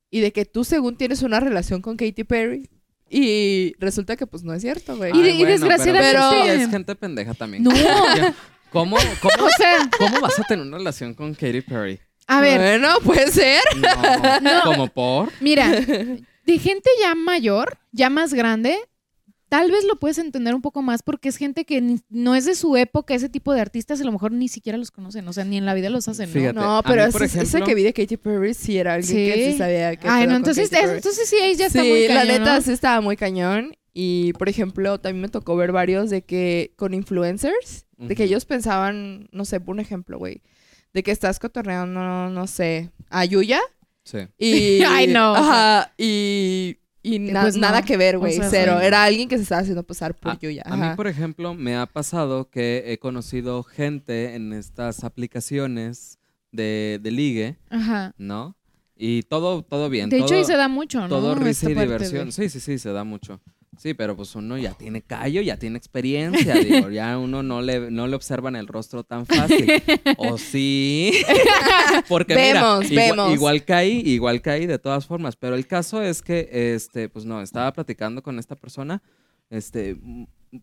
[0.09, 2.69] y de que tú según tienes una relación con Katy Perry
[3.09, 5.11] y resulta que pues no es cierto, güey.
[5.17, 7.63] Y desgraciadamente- Pero, ya es gente pendeja también.
[7.63, 7.71] No.
[8.71, 11.99] ¿Cómo, cómo, O sea, ¿Cómo vas a tener una relación con Katy Perry?
[12.27, 13.61] a ver, Bueno, puede ser.
[13.77, 14.63] No, No.
[14.63, 15.31] ¿Como por?
[15.39, 18.77] mira, de gente ya mayor, ya más grande,
[19.49, 22.45] tal vez lo puedes entender un poco más porque es gente que ni- no es
[22.45, 25.33] de su época, ese tipo de artistas, a lo mejor ni siquiera los conocen, o
[25.33, 26.33] sea, ni en la vida los hacen, ¿no?
[26.33, 29.51] Fíjate, No, pero mí, por ese, que vi de Katy Perry sí era alguien que
[29.53, 29.57] Sí.
[29.57, 32.55] sabía que Ay, no, entonces, entonces sí, ahí ya está sí, muy la cañón, neta
[32.55, 32.61] ¿no?
[32.61, 33.75] sí estaba muy cañón.
[33.99, 38.45] Y, por ejemplo, también me tocó ver varios de que con influencers, de que ellos
[38.45, 40.43] pensaban, no sé, por un ejemplo, güey,
[40.93, 43.59] de que estás cotorreando, no sé, a Yuya
[44.03, 44.19] Sí.
[44.37, 44.81] y...
[44.87, 45.35] Ay, no.
[45.35, 46.77] Ajá, y...
[47.15, 48.77] Y na- pues no, nada que ver, o güey, sea, cero.
[48.79, 48.85] sí.
[48.85, 50.63] Era alguien que se estaba haciendo pasar por A, Yuya.
[50.65, 50.95] a mí, ajá.
[50.95, 56.19] por ejemplo, me ha pasado que he conocido gente en estas aplicaciones
[56.51, 58.13] de, de ligue, Ajá.
[58.17, 58.55] ¿no?
[58.95, 60.09] Y todo, todo bien.
[60.09, 61.07] De hecho, todo, ahí se da mucho, ¿no?
[61.07, 62.25] todo risa Esta y diversión.
[62.27, 63.39] de- Sí, sí, sí, se da mucho.
[63.77, 67.91] Sí, pero pues uno ya tiene callo, ya tiene experiencia, digo, ya uno no le,
[67.91, 69.71] no le observan el rostro tan fácil.
[70.17, 71.13] ¿O sí?
[72.09, 73.33] Porque Vemos, mira, igua- vemos.
[73.33, 77.41] igual caí, igual caí de todas formas, pero el caso es que, este, pues no,
[77.41, 79.01] estaba platicando con esta persona,
[79.49, 79.97] este,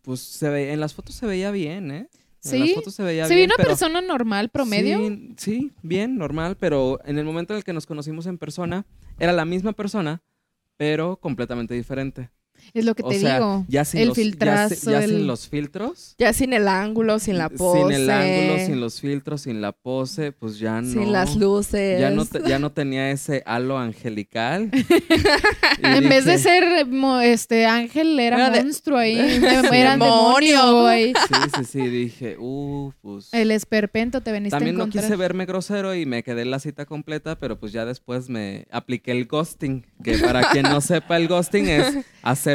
[0.01, 2.09] pues se ve, en las fotos se veía bien, ¿eh?
[2.43, 4.99] En las Sí, fotos se veía ¿Se ve bien, una pero- persona normal, promedio?
[4.99, 8.85] Sí, sí, bien, normal, pero en el momento en el que nos conocimos en persona,
[9.17, 10.21] era la misma persona,
[10.77, 12.29] pero completamente diferente.
[12.73, 13.65] Es lo que o te sea, digo.
[13.67, 16.15] ya sin el los, ya si- filtrazo, ya el- sin los filtros.
[16.17, 17.81] Ya sin el ángulo, sin la pose.
[17.81, 20.91] Sin el ángulo, sin los filtros, sin la pose, pues ya no.
[20.91, 21.99] sin las luces.
[21.99, 24.69] Ya no, te- ya no tenía ese halo angelical.
[25.81, 26.63] En vez de ser
[27.23, 29.17] este ángel, era Era de- monstruo ahí.
[29.71, 31.13] Era demonio ahí.
[31.27, 33.33] Sí, sí, sí, dije, uh, pues.
[33.33, 35.03] El esperpento te veniste También a no encontrar.
[35.05, 38.67] quise verme grosero y me quedé en la cita completa, pero pues ya después me
[38.71, 41.97] apliqué el ghosting, que para quien no sepa el ghosting es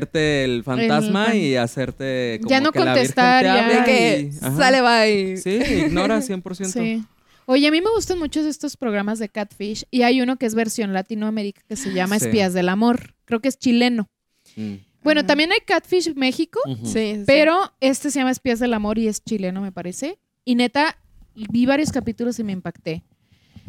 [0.01, 3.81] hacerte el fantasma fan- y hacerte como Ya no que la Virgen contestar, te ya.
[3.81, 5.37] habla y- sale, bye.
[5.37, 5.51] Sí,
[5.87, 6.73] ignora 100%.
[6.73, 7.05] Sí.
[7.47, 10.55] Oye, a mí me gustan mucho estos programas de Catfish y hay uno que es
[10.55, 12.27] versión Latinoamérica que se llama Sí.
[12.27, 13.15] Espías del Amor.
[13.25, 14.09] Creo que es chileno.
[14.57, 14.75] Mm.
[15.03, 15.29] Bueno, Ajá.
[15.29, 16.61] también hay Catfish México.
[16.85, 17.23] Sí, sí.
[17.27, 20.19] pero este se llama Espías del Amor y es chileno, me parece.
[20.45, 20.97] Y neta,
[21.35, 23.03] vi varios capítulos y me impacté.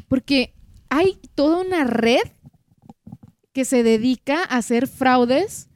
[0.08, 0.54] Porque
[0.90, 2.22] hay toda una red
[3.54, 5.70] que se dedica a hacer fraudes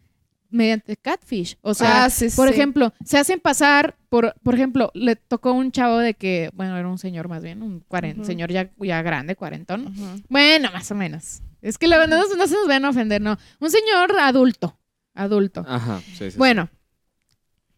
[0.55, 1.57] mediante catfish.
[1.61, 2.53] O sea, Ah, sí, por sí.
[2.55, 6.87] ejemplo, se hacen pasar por, por ejemplo, le tocó un chavo de que, bueno, era
[6.87, 8.25] un señor más bien, un cuaren- Ujú.
[8.25, 9.93] señor ya, ya grande, cuarentón.
[10.29, 11.41] Bueno, más o menos.
[11.61, 13.37] Es que la verdad no, no se nos vayan a ofender, no.
[13.59, 14.77] Un señor adulto,
[15.13, 15.65] adulto.
[15.67, 16.37] Ajá, sí, sí.
[16.37, 16.69] Bueno,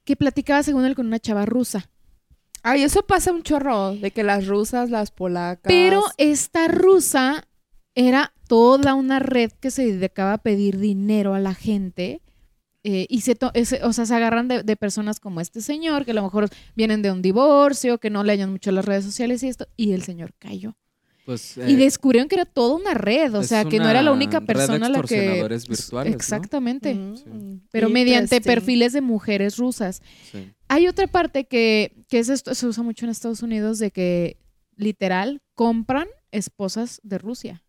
[0.04, 1.90] que platicaba según él con una chava rusa.
[2.64, 5.64] Ay, eso pasa un chorro, de que las rusas, las polacas.
[5.68, 7.48] Pero esta rusa
[7.96, 12.22] era toda una red que se dedicaba a pedir dinero a la gente.
[12.90, 13.38] Eh, y se,
[13.84, 17.02] o sea, se agarran de, de personas como este señor, que a lo mejor vienen
[17.02, 20.04] de un divorcio, que no le hallan mucho las redes sociales y esto, y el
[20.04, 20.78] señor cayó.
[21.26, 24.14] Pues, y eh, descubrieron que era toda una red, o sea, que no era la
[24.14, 25.46] única red de persona la que...
[25.68, 26.16] virtuales, ¿no?
[26.16, 26.96] Exactamente.
[26.96, 28.54] Mm, Pero mediante interesting.
[28.54, 30.02] perfiles de mujeres rusas.
[30.32, 30.54] sí.
[30.70, 34.38] Hay otra parte que, que es esto, se usa mucho en Estados Unidos de que
[34.78, 37.64] literal compran esposas de Rusia.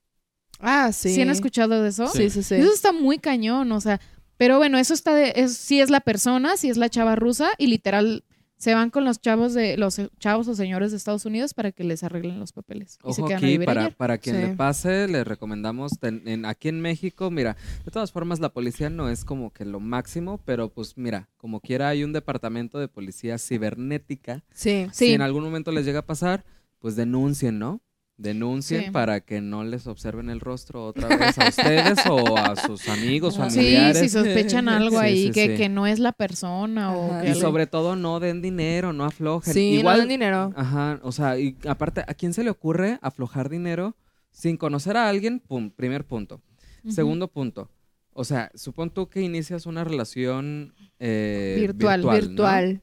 [0.61, 1.14] Ah, sí.
[1.14, 2.09] ¿Sí, han escuchado de eso?
[2.09, 2.57] Sí, sí, sí.
[2.57, 4.00] Eso está muy cañón, o sea,
[4.38, 7.51] pero bueno, eso está de, es, sí es la persona, sí es la chava rusa
[7.59, 8.24] y literal
[8.57, 11.85] se van con los chavos de los chavos o señores de Estados Unidos para que
[11.85, 14.42] les arreglen los papeles y se Ojo quedan a aquí, vivir para, para quien Sí.
[14.42, 18.90] le pase, les recomendamos, ten- en- aquí en México, mira, de todas formas la policía
[18.90, 22.88] no es como que lo máximo, pero pues mira, como quiera hay un departamento de
[22.88, 24.42] policía cibernética.
[24.53, 24.88] Sí.
[24.92, 26.44] Si Sí, en algún momento les llega a pasar,
[26.81, 27.81] pues denuncien, ¿no?
[28.18, 28.90] Denuncien Sí.
[28.90, 33.35] para que no les observen el rostro otra vez a ustedes o a sus amigos,
[33.35, 33.98] Sí, sí, familiares.
[34.00, 35.54] si sospechan algo Sí, ahí sí, que, sí.
[35.57, 39.04] que no es la persona o que Y algo- sobre todo no den dinero, no
[39.04, 39.54] aflojen.
[39.54, 40.52] Sí, Igual, no dan dinero.
[40.57, 43.94] Ajá, o sea, y aparte, ¿a quién se le ocurre aflojar dinero
[44.33, 45.38] sin conocer a alguien?
[45.38, 46.42] Pum, primer punto.
[46.88, 47.70] Segundo punto.
[48.12, 52.83] O sea, supón tú que inicias una relación eh, Virtual, virtual.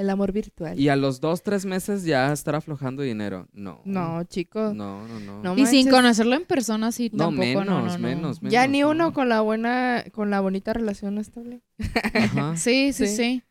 [0.00, 0.78] El amor virtual.
[0.80, 3.48] Y a los dos, tres meses ya estar aflojando dinero.
[3.52, 3.82] No.
[3.84, 4.74] No, chicos.
[4.74, 5.42] No, no, no.
[5.42, 7.98] No Y sin conocerlo en persona, sí, No, tampoco, menos, no, no, no.
[7.98, 8.52] menos, menos.
[8.52, 8.90] Ya ni no.
[8.90, 11.60] uno con la buena, con la bonita relación estable.
[12.14, 12.54] Ajá.
[12.56, 13.42] Sí, sí, Sí.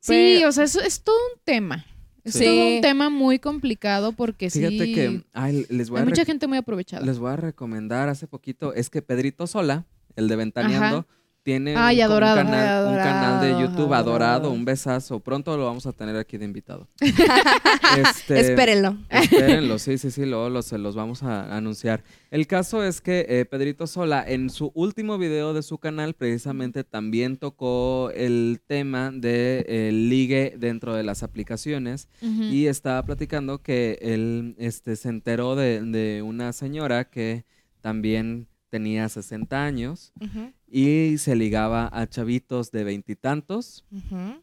[0.00, 0.44] sí.
[0.44, 1.84] O sea, eso es todo un tema.
[2.24, 2.44] Es Sí.
[2.44, 4.94] todo un tema muy complicado porque Fíjate sí.
[4.94, 7.04] que ay, les voy hay a mucha gente muy aprovechada.
[7.04, 9.84] Les voy a recomendar hace poquito, es que Pedrito Sola,
[10.16, 11.06] el de Ventaneando, Ajá.
[11.42, 13.96] Tiene Ay, un, canal, Ay, un canal de YouTube adorado.
[13.96, 15.20] adorado, un besazo.
[15.20, 16.88] Pronto lo vamos a tener aquí de invitado.
[17.98, 18.96] Este, Espérenlo.
[19.08, 22.04] Espérenlo, sí, sí, sí, luego los, se los vamos a anunciar.
[22.30, 26.84] El caso es que eh, Pedrito Sola, en su último video de su canal, precisamente
[26.84, 33.98] también tocó el tema de el ligue dentro de las aplicaciones y estaba platicando que
[34.02, 37.44] él este, se enteró de, de una señora que
[37.80, 40.12] también tenía 60 años
[40.66, 43.84] y se ligaba a chavitos de veintitantos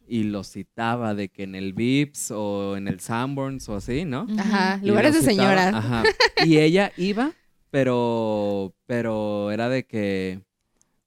[0.07, 4.27] y los citaba de que en el Vips o en el Sanborns o así, ¿no?
[4.37, 5.77] Ajá, Y lugares de los citaba- señora.
[5.77, 6.03] Ajá.
[6.45, 7.31] Y ella iba,
[7.71, 10.41] pero, pero era de que,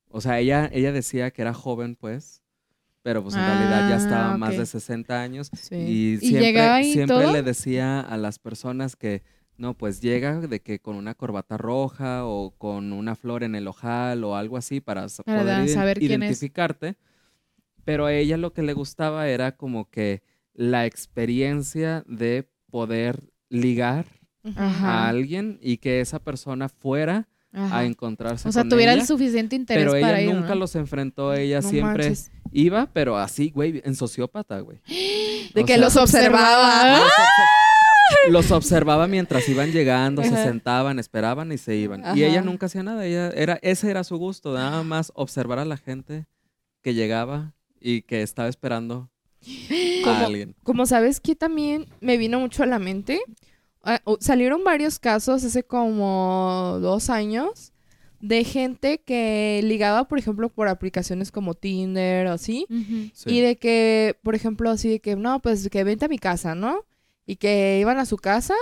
[0.08, 2.42] o sea, ella, ella decía que era joven, pues,
[3.02, 5.74] pero pues en realidad ya estaba Ah, más de 60 años Sí.
[5.76, 7.32] y ¿Y siempre, siempre todo?
[7.32, 9.22] le decía a las personas que,
[9.60, 13.68] no, pues llega de que con una corbata roja o con una flor en el
[13.68, 16.18] ojal o algo así para poder saber quién es.
[16.28, 16.96] identificarte.
[17.84, 20.22] Pero a ella lo que le gustaba era como que
[20.54, 24.06] la experiencia de poder ligar.
[24.56, 25.04] Ajá.
[25.04, 27.80] a alguien y que esa persona fuera Ajá.
[27.80, 29.02] a encontrarse O sea, con tuviera ella.
[29.02, 30.54] el suficiente interés pero ella para ir, nunca ¿no?
[30.54, 32.32] los enfrentó, ella No siempre manches.
[32.50, 34.78] iba, pero así, güey, en sociópata, güey.
[35.54, 37.00] De O que sea, los observaba.
[37.00, 37.59] Los, obse-
[38.28, 42.04] los observaba mientras iban llegando, se sentaban, esperaban y se iban.
[42.04, 42.16] Ajá.
[42.16, 45.64] Y ella nunca hacía nada, ella era, ese era su gusto, nada más observar a
[45.64, 46.26] la gente
[46.82, 49.10] que llegaba y que estaba esperando
[50.06, 50.54] a alguien.
[50.62, 53.20] Como sabes que también me vino mucho a la mente,
[53.82, 57.72] ah, salieron varios casos hace como dos años
[58.20, 62.66] de gente que ligaba, por ejemplo, por aplicaciones como Tinder o así.
[63.14, 63.30] Sí.
[63.30, 66.54] y de que, por ejemplo, así de que, no, pues que vente a mi casa,
[66.54, 66.84] ¿no?
[67.30, 68.54] Y que iban a su casa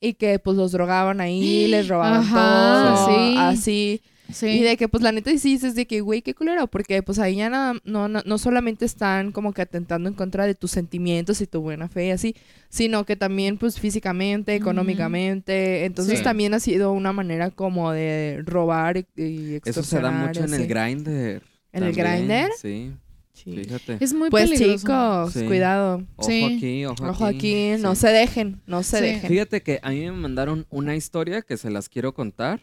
[0.00, 3.36] y que pues los drogaban ahí, les robaban Ajá, todo, sí.
[3.38, 4.02] así.
[4.32, 4.46] Sí.
[4.46, 7.18] Y de que, pues, la neta sí dices de que, güey, qué culero, porque, pues,
[7.18, 10.70] ahí ya nada, no, no, no solamente están como que atentando en contra de tus
[10.70, 12.34] sentimientos y tu buena fe y así,
[12.70, 15.84] sino que también, pues, físicamente, económicamente.
[15.84, 16.24] Entonces, Sí.
[16.24, 20.54] también ha sido una manera como de robar y, y Eso se da mucho en
[20.54, 21.42] el grinder.
[21.72, 22.50] ¿En el Grindr?
[22.60, 22.92] Sí,
[23.34, 23.52] Sí.
[23.56, 23.98] fíjate.
[24.00, 24.78] Es muy Pues, peligroso.
[24.86, 25.46] chicos, Sí.
[25.46, 26.06] cuidado.
[26.16, 26.44] Ojo Sí.
[26.44, 29.02] aquí, ojo, Ojo aquí, no se dejen, no se Sí.
[29.04, 29.28] dejen.
[29.28, 32.60] Fíjate que a mí me mandaron una historia que se las quiero contar.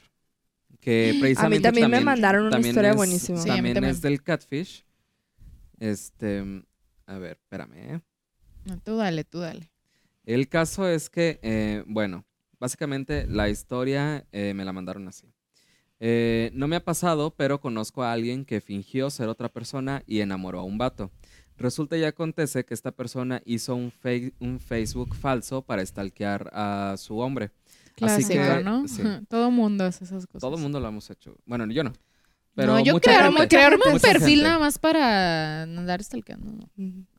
[0.80, 1.16] Que
[1.60, 3.38] precisamente también me mandaron una también historia es- buenísima.
[3.38, 3.92] Sí, a mí también también.
[3.96, 4.84] es del catfish.
[5.80, 6.64] Este,
[7.06, 7.74] a ver, espérame.
[7.76, 8.02] ¿eh?
[8.66, 9.70] No, tú dale, tú dale.
[10.24, 12.26] El caso es que, eh, bueno,
[12.60, 15.28] básicamente la historia eh, me la mandaron así.
[16.04, 20.22] Eh, no me ha pasado, pero conozco a alguien que fingió ser otra persona y
[20.22, 21.12] enamoró a un vato.
[21.58, 23.94] Resulta y acontece que esta persona hizo un,
[24.40, 27.52] un Facebook falso para stalkear a su hombre.
[28.02, 28.88] Así Clásico, que, ¿no?
[28.88, 29.04] sí.
[29.30, 30.42] Todo mundo hace esas cosas.
[30.42, 31.36] Todo el mundo lo hemos hecho.
[31.46, 31.94] Bueno, yo no.
[32.56, 33.12] Pero no, yo mucha
[33.48, 34.44] crearme, un perfil gente.
[34.44, 36.68] nada más para andar stalkeando.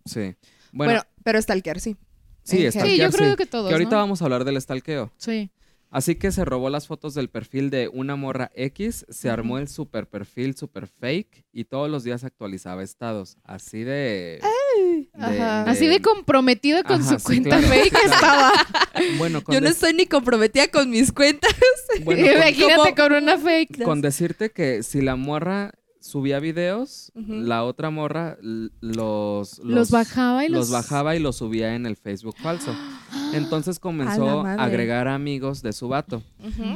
[0.05, 0.35] Sí.
[0.73, 1.97] Bueno, Bueno, pero stalkear, sí.
[2.42, 3.37] sí, en Sí, stalkear, yo creo sí.
[3.37, 3.97] que todos, Que ahorita ¿no?
[3.99, 5.12] vamos a hablar del stalkeo.
[5.18, 5.51] Sí.
[5.92, 9.68] Así que se robó las fotos del perfil de una morra X, se armó el
[9.68, 13.37] super perfil super fake y todos los días actualizaba estados.
[13.44, 14.40] Así de.
[14.40, 15.64] de- Ajá.
[15.64, 18.07] Así de comprometida con Ajá, su sí, cuenta claro, fake claro.
[18.14, 18.52] estaba.
[19.18, 21.55] Bueno, con, Yo no des- estoy ni comprometida con mis cuentas.
[22.05, 23.83] bueno, con- Imagínate con una fake.
[23.85, 25.72] con decirte que si la morra
[26.03, 30.59] subía videos, la otra morra los, Los, bajaba y los...
[30.59, 32.75] los bajaba y los subía en el Facebook falso.
[33.33, 36.23] Entonces comenzó a agregar amigos de su vato.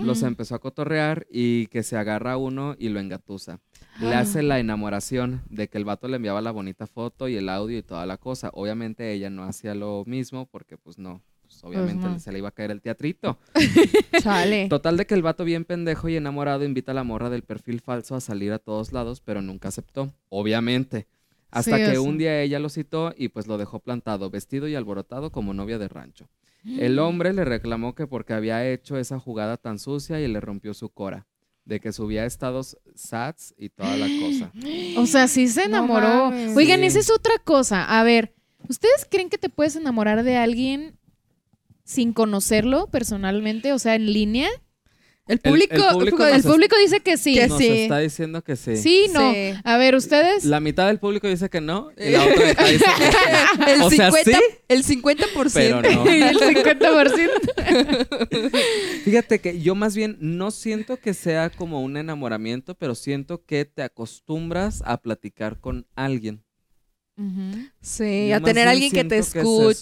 [0.04, 3.60] Los empezó a cotorrear y que se agarra uno y lo engatusa.
[4.00, 4.20] Le Ah.
[4.20, 7.78] hace la enamoración de que el vato le enviaba la bonita foto y el audio
[7.78, 8.50] y toda la cosa.
[8.52, 11.22] Obviamente ella no hacía lo mismo porque pues no,
[11.62, 13.38] pues, obviamente se le iba a caer el teatrito.
[14.22, 14.68] Chale.
[14.68, 17.80] Total de que el vato bien pendejo y enamorado invita a la morra del perfil
[17.80, 20.12] falso a salir a todos lados, pero nunca aceptó.
[20.28, 21.06] Obviamente.
[21.50, 24.74] Hasta Sí, que un día ella lo citó y pues lo dejó plantado, vestido y
[24.74, 26.28] alborotado como novia de rancho.
[26.64, 30.74] El hombre le reclamó que porque había hecho esa jugada tan sucia y le rompió
[30.74, 31.26] su cora,
[31.64, 34.50] de que subía estados sats y toda la cosa.
[34.98, 36.28] O sea, sí se enamoró.
[36.56, 36.86] Oigan, Sí.
[36.86, 37.84] esa es otra cosa.
[37.98, 38.34] A ver,
[38.68, 40.98] ¿ustedes creen que te puedes enamorar de alguien
[41.86, 43.72] sin conocerlo personalmente?
[43.72, 44.50] O sea, en línea.
[45.28, 47.34] El público, el público el dice que sí.
[47.34, 47.66] Que Nos sí.
[47.66, 48.76] está diciendo que sí.
[48.76, 49.32] Sí, no.
[49.32, 49.54] Sí.
[49.64, 50.44] A ver, ustedes.
[50.44, 53.12] La mitad del público dice que no y la otra mitad dice que sí.
[53.72, 55.50] el O sea, 50, sí, el 50%.
[55.52, 56.06] pero no.
[56.10, 58.52] el 50%.
[59.02, 63.64] Fíjate que yo más bien no siento que sea como un enamoramiento, pero siento que
[63.64, 66.44] te acostumbras a platicar con alguien.
[67.80, 69.80] Sí, Yo a tener alguien que te siento que es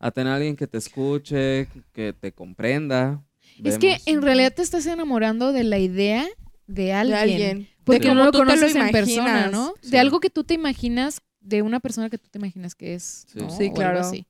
[0.00, 3.22] A tener alguien que te escuche, que te comprenda.
[3.62, 6.26] Es que en realidad te estás enamorando de la idea
[6.66, 7.16] de alguien.
[7.16, 7.68] De alguien.
[7.84, 9.48] Porque De no lo conoces en persona.
[9.48, 9.74] ¿no?
[9.82, 9.90] Sí.
[9.90, 13.26] De algo que tú te imaginas, de una persona que tú te imaginas que es.
[13.32, 13.38] Sí.
[13.40, 13.50] ¿no?
[13.50, 14.00] Sí, claro.
[14.00, 14.26] así.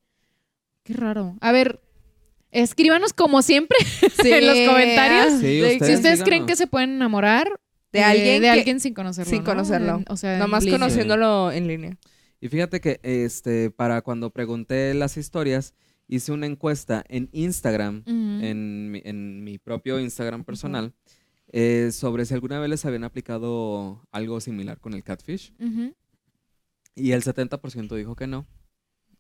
[0.83, 1.37] Qué raro.
[1.41, 1.81] A ver,
[2.51, 3.77] escríbanos como siempre
[4.23, 4.33] Sí.
[4.33, 5.41] en los comentarios.
[5.41, 6.25] Sí, de- ustedes si ustedes díganos.
[6.25, 7.61] creen que se pueden enamorar
[7.93, 9.31] De alguien de que- alguien sin conocerlo.
[9.31, 9.45] sin ¿no?
[9.45, 9.97] conocerlo.
[9.99, 11.97] En- o sea, Nomás conociéndolo en línea.
[12.41, 15.75] Y fíjate que este, para cuando pregunté las historias,
[16.09, 20.95] hice una encuesta en Instagram, en, mi, en mi propio Instagram personal,
[21.53, 25.53] eh, sobre si alguna vez les habían aplicado algo similar con el catfish.
[26.95, 28.47] Y el 70% dijo que no.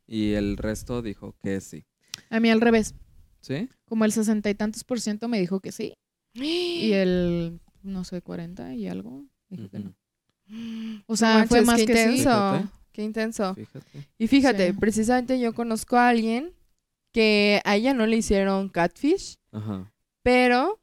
[0.07, 1.85] Y el resto dijo que sí.
[2.31, 2.95] A mí al revés.
[3.41, 3.69] ¿Sí?
[3.85, 5.95] Como el sesenta y tantos por ciento me dijo que sí.
[6.35, 9.95] Y el, no sé, 40 y algo dijo que no.
[11.07, 12.25] O sea, fue más que sí.
[12.93, 13.55] Qué intenso.
[13.55, 14.09] Fíjate.
[14.19, 14.73] Y fíjate, Sí.
[14.79, 16.53] precisamente yo conozco a alguien
[17.13, 19.93] que a ella no le hicieron catfish, Ajá.
[20.23, 20.81] pero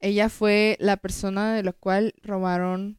[0.00, 2.98] ella fue la persona de la cual robaron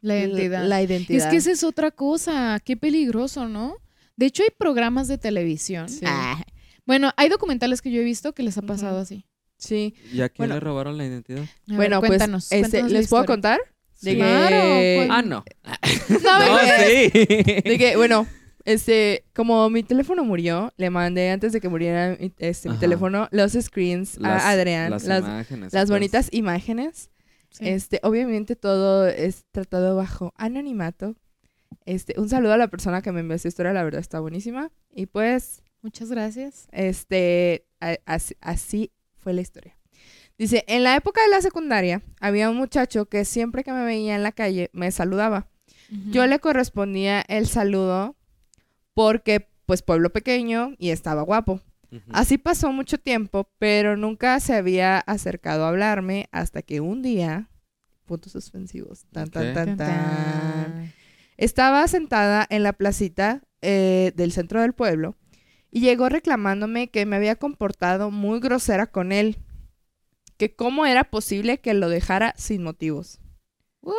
[0.00, 0.64] La identidad.
[0.66, 1.26] La identidad.
[1.26, 2.60] Es que esa es otra cosa.
[2.62, 3.76] Qué peligroso, ¿no?
[4.16, 5.88] De hecho, hay programas de televisión.
[5.88, 6.04] Sí.
[6.06, 6.42] Ah.
[6.86, 9.24] Bueno, hay documentales que yo he visto que les ha pasado así.
[9.56, 9.94] Sí.
[10.12, 10.54] ¿Y a quién Bueno.
[10.54, 11.44] le robaron la identidad?
[11.66, 13.58] Ver, bueno, pues, cuéntanos, este, cuéntanos la ¿les puedo contar?
[14.04, 14.16] De Sí.
[14.18, 15.08] Claro, que.
[15.10, 15.44] Ah, no.
[16.08, 17.10] No, sí.
[17.64, 18.26] de que, bueno,
[18.64, 23.28] este, como mi teléfono murió, le mandé antes de que muriera mi- este, mi teléfono
[23.30, 25.72] los screens a Adrián, Las, las, imágenes.
[25.72, 25.90] las pues.
[25.90, 27.10] bonitas imágenes.
[27.50, 27.68] Sí.
[27.68, 31.14] Este, obviamente todo es tratado bajo anonimato.
[31.86, 34.70] Este, un saludo a la persona que me envió esta historia, la verdad está buenísima.
[34.90, 36.66] Y pues, Muchas gracias.
[36.72, 39.76] este, a- así, así fue la historia.
[40.38, 44.16] Dice, en la época de la secundaria, había un muchacho que siempre que me veía
[44.16, 45.48] en la calle me saludaba.
[46.10, 48.16] Yo le correspondía el saludo
[48.94, 51.60] porque, pues, pueblo pequeño y estaba guapo.
[52.10, 57.48] Así pasó mucho tiempo, pero nunca se había acercado a hablarme hasta que un día,
[58.06, 59.54] puntos suspensivos, tan, tan, Ok.
[59.54, 60.92] tan, Tan, tan, tan.
[61.36, 65.14] estaba sentada en la placita eh, del centro del pueblo
[65.70, 69.36] y llegó reclamándome que me había comportado muy grosera con él,
[70.36, 73.20] que cómo era posible que lo dejara sin motivos.
[73.82, 73.94] What?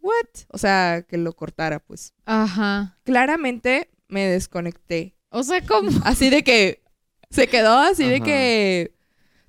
[0.00, 0.28] What?
[0.48, 2.14] O sea, que lo cortara, pues.
[2.26, 2.98] Ajá.
[3.04, 5.16] Claramente me desconecté.
[5.30, 5.90] O sea, ¿cómo?
[6.04, 6.82] Así de que
[7.30, 8.94] se quedó así de que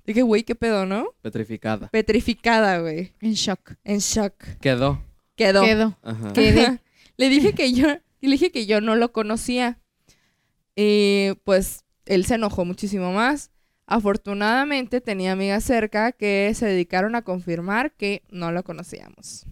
[0.06, 1.14] de que güey, qué pedo, ¿no?
[1.22, 1.88] Petrificada.
[1.88, 3.72] Petrificada, güey, En shock.
[3.84, 4.34] en shock.
[4.60, 5.02] Quedó.
[5.36, 5.62] Quedó.
[5.62, 5.98] Quedo.
[6.02, 6.32] Ajá.
[6.32, 6.80] Quedé.
[7.16, 7.88] le dije que yo
[8.20, 9.78] le dije que yo no lo conocía.
[10.76, 13.50] Y pues él se enojó muchísimo más.
[13.86, 19.46] Afortunadamente tenía amigas cerca que se dedicaron a confirmar que no lo conocíamos.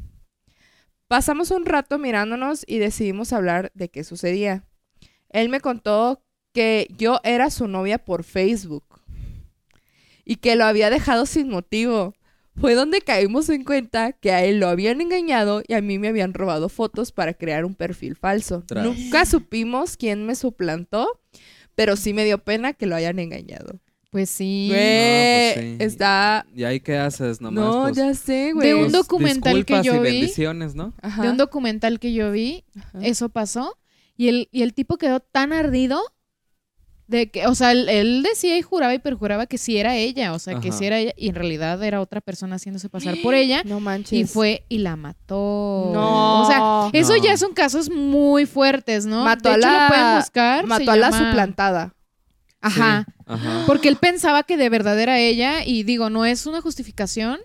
[1.07, 4.65] Pasamos un rato mirándonos y decidimos hablar de qué sucedía.
[5.29, 6.23] Él me contó
[6.55, 8.85] que yo era su novia por Facebook
[10.25, 12.15] y que lo había dejado sin motivo.
[12.57, 16.09] Fue donde caímos en cuenta que a él lo habían engañado y a mí me
[16.09, 18.63] habían robado fotos para crear un perfil falso.
[18.67, 18.85] Tras.
[18.85, 21.21] Nunca supimos quién me suplantó,
[21.75, 23.81] pero sí me dio pena que lo hayan engañado.
[24.13, 24.67] Pues sí.
[24.71, 25.77] Güey, pues sí.
[25.81, 26.45] está...
[26.55, 27.65] ¿Y ahí qué haces nomás?
[27.65, 28.69] no, Pues, ya sé, güey.
[28.69, 30.05] De un pues, documental que disculpas yo y vi.
[30.21, 30.93] bendiciones, ¿no?
[31.01, 32.99] Ajá, De un documental que yo vi, ajá.
[33.03, 33.79] eso pasó.
[34.19, 35.99] Y el, y el tipo quedó tan ardido
[37.07, 40.35] de que, o sea, él, él decía y juraba y perjuraba que sí era ella,
[40.35, 43.35] o sea, que sí era ella, y en realidad era otra persona haciéndose pasar por
[43.35, 43.63] ella.
[43.65, 44.13] No manches.
[44.19, 45.91] Y fue y la mató.
[45.95, 46.43] No.
[46.43, 47.23] O sea, eso No.
[47.25, 49.25] ya son casos muy fuertes, ¿no?
[49.25, 50.67] Mató de a hecho, la- lo pueden buscar.
[50.67, 51.95] Mató a la llama- suplantada.
[52.63, 53.05] Ajá.
[53.07, 53.65] Sí, Ajá.
[53.67, 57.39] Porque él pensaba que de verdad era ella y digo, no es una justificación,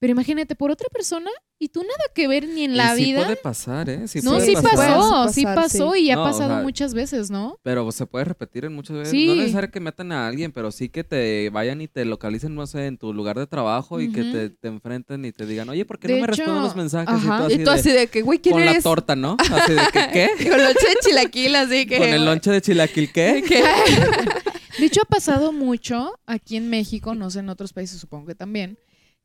[0.00, 3.04] pero imagínate por otra persona y tú nada que ver ni en Y la sí
[3.04, 3.22] vida.
[3.24, 4.06] puede pasar, ¿eh?
[4.06, 4.70] Sí no, puede sí pasar.
[4.76, 6.00] pasó, Sí pasó sí.
[6.00, 7.58] y ha No, o pasado sea, muchas veces, ¿no?
[7.62, 9.10] Pero se puede repetir en muchas veces.
[9.12, 9.26] Sí.
[9.26, 12.54] No es necesario que metan a alguien, pero sí que te vayan y te localicen,
[12.54, 15.68] no sé, en tu lugar de trabajo y que te, te enfrenten y te digan,
[15.70, 17.08] oye, ¿por qué De no me responden hecho, los mensajes?
[17.14, 17.46] ajá.
[17.48, 18.82] Y Y tú así, de, de que, güey, ¿quién con la eres?
[18.84, 19.36] torta, ¿no?
[19.38, 20.50] Así de que, ¿qué?
[20.50, 21.96] Con lonche de chilaquil, así que...
[21.98, 23.42] Con el lonche de chilaquil, ¿qué?
[23.48, 23.62] que-
[24.78, 28.34] De hecho, ha pasado mucho aquí en México, no sé, en otros países supongo que
[28.34, 28.78] también,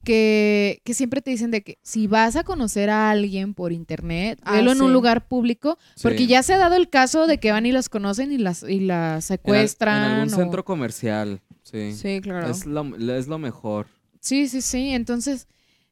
[0.03, 4.39] que, que siempre te dicen de que si vas a conocer a alguien por internet,
[4.43, 7.51] Ah, velo en un lugar público, porque ya se ha dado el caso de que
[7.51, 9.97] van y las conocen y las, y las En, al- secuestran.
[9.97, 11.93] en algún o- centro comercial, sí.
[11.93, 12.49] Sí, claro.
[12.49, 13.88] Es, lo, es lo mejor.
[14.21, 14.89] Sí, sí, sí.
[14.91, 15.47] Entonces,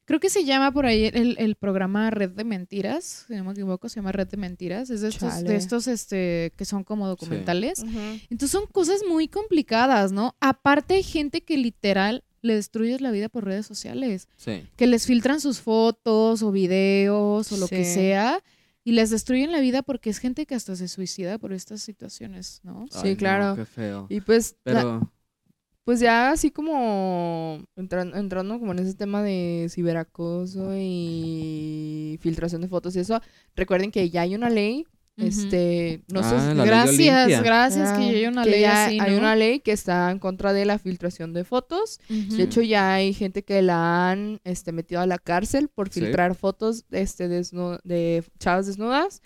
[0.08, 3.52] creo que se llama por ahí el, el programa Red de Mentiras, si no me
[3.52, 4.88] equivoco, se llama Red de Mentiras.
[4.88, 5.48] Es de estos, Chale.
[5.50, 7.80] de estos este, que son como documentales.
[7.80, 7.98] Ujú.
[8.30, 10.34] Entonces son cosas muy complicadas, ¿no?
[10.40, 14.62] Aparte hay gente que literal le destruyes la vida por redes sociales, Sí.
[14.76, 17.92] que les filtran sus fotos o videos o lo que Sí.
[17.94, 18.42] sea
[18.84, 22.60] y les destruyen la vida porque es gente que hasta se suicida por estas situaciones,
[22.62, 22.86] ¿no?
[22.90, 23.56] Sí, no, claro.
[23.56, 24.06] qué feo.
[24.08, 25.00] Y pues, la-
[25.88, 32.68] pues ya así como entran- entrando como en ese tema de ciberacoso y filtración de
[32.68, 33.22] fotos y eso,
[33.56, 34.84] recuerden que ya hay una ley,
[35.16, 38.64] este, no sé, Ah, ley gracias, gracias Ah, que ya hay una ley
[39.00, 42.00] hay una ley que está en contra de la filtración de fotos.
[42.08, 46.00] De hecho, ya hay gente que la han este, metido a la cárcel por Sí.
[46.02, 49.22] filtrar fotos este, desnu- de chavas desnudas.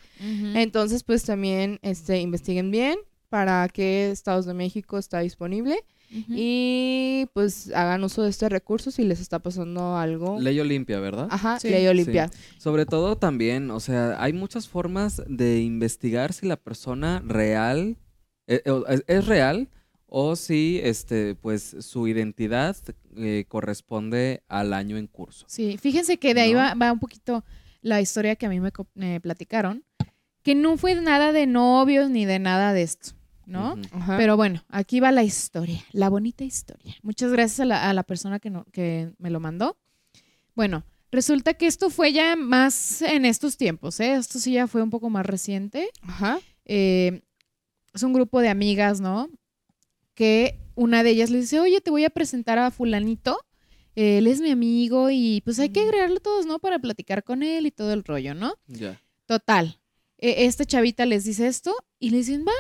[0.55, 2.99] Entonces, pues también este, investiguen bien
[3.29, 5.77] para qué estados de México está disponible.
[6.29, 10.39] Y pues hagan uso de este recurso si les está pasando algo.
[10.41, 11.29] Ley Olimpia, ¿verdad?
[11.31, 11.69] Ajá, Sí.
[11.71, 12.31] ley Olimpia.
[12.59, 17.97] Sobre todo también, o sea, hay muchas formas de investigar si la persona real
[18.47, 19.69] eh, es, es real
[20.07, 22.77] o si este pues su identidad
[23.17, 25.47] eh, corresponde al año en curso.
[25.49, 26.59] Sí, fíjense que de ahí ¿No?
[26.59, 27.45] va, va un poquito
[27.81, 29.85] la historia que a mí me platicaron,
[30.43, 33.13] que no fue nada de novios ni de nada de esto,
[33.47, 33.77] ¿no?
[33.93, 34.17] Ajá.
[34.17, 36.95] Pero bueno, aquí va la historia, la bonita historia.
[37.03, 39.77] Muchas gracias a la, a la persona que, no- que me lo mandó.
[40.55, 44.15] Bueno, resulta que esto fue ya más en estos tiempos, ¿eh?
[44.15, 45.91] Esto sí ya fue un poco más reciente.
[46.03, 46.41] Ajá.
[46.65, 47.23] Eh,
[47.95, 49.29] es un grupo de amigas, ¿no?
[50.15, 53.39] Que una de ellas le dice, oye, te voy a presentar a fulanito.
[53.95, 56.59] Él es mi amigo y pues hay que agregarlo todos, ¿no?
[56.59, 58.55] Para platicar con él y todo el rollo, ¿no?
[58.67, 58.99] Ya.
[59.27, 59.79] Total.
[60.19, 62.53] E- Esta chavita les dice esto y le dicen, va,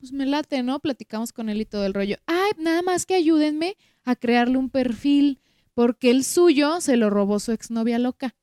[0.00, 0.80] pues me late, ¿no?
[0.80, 2.16] Platicamos con él y todo el rollo.
[2.26, 5.38] Ay, nada más que ayúdenme a crearle un perfil,
[5.74, 8.34] porque el suyo se lo robó su exnovia loca.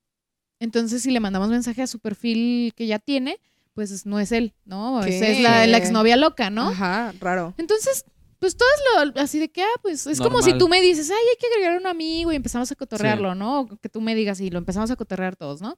[0.59, 3.39] Entonces, si le mandamos mensaje a su perfil que ya tiene,
[3.73, 5.03] pues es- no es él, ¿no?
[5.03, 6.69] Es, es la, la exnovia loca, ¿no?
[6.69, 7.53] Ajá, raro.
[7.57, 8.05] Entonces,
[8.39, 11.17] pues todas lo, así de que, ah, pues es como si tú me dices, ay,
[11.17, 13.61] hay que agregar un amigo y empezamos a cotorrearlo, ¿no?
[13.61, 15.77] O que tú me digas y lo empezamos a cotorrear todos, ¿no?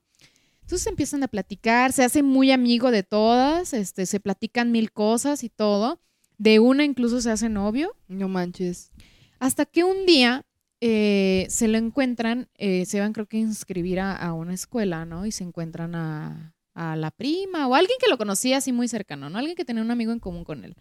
[0.70, 5.42] Entonces empiezan a platicar, se hace muy amigo de todas, este, se platican mil cosas
[5.42, 6.00] y todo.
[6.38, 7.96] De una incluso se hace novio.
[8.06, 8.92] No manches.
[9.40, 10.46] Hasta que un día
[10.80, 15.04] eh, se lo encuentran, eh, se van creo que a inscribir a, a una escuela,
[15.04, 15.26] ¿no?
[15.26, 19.28] Y se encuentran a, a la prima o alguien que lo conocía así muy cercano,
[19.28, 19.38] ¿no?
[19.38, 20.76] Alguien que tenía un amigo en común con él.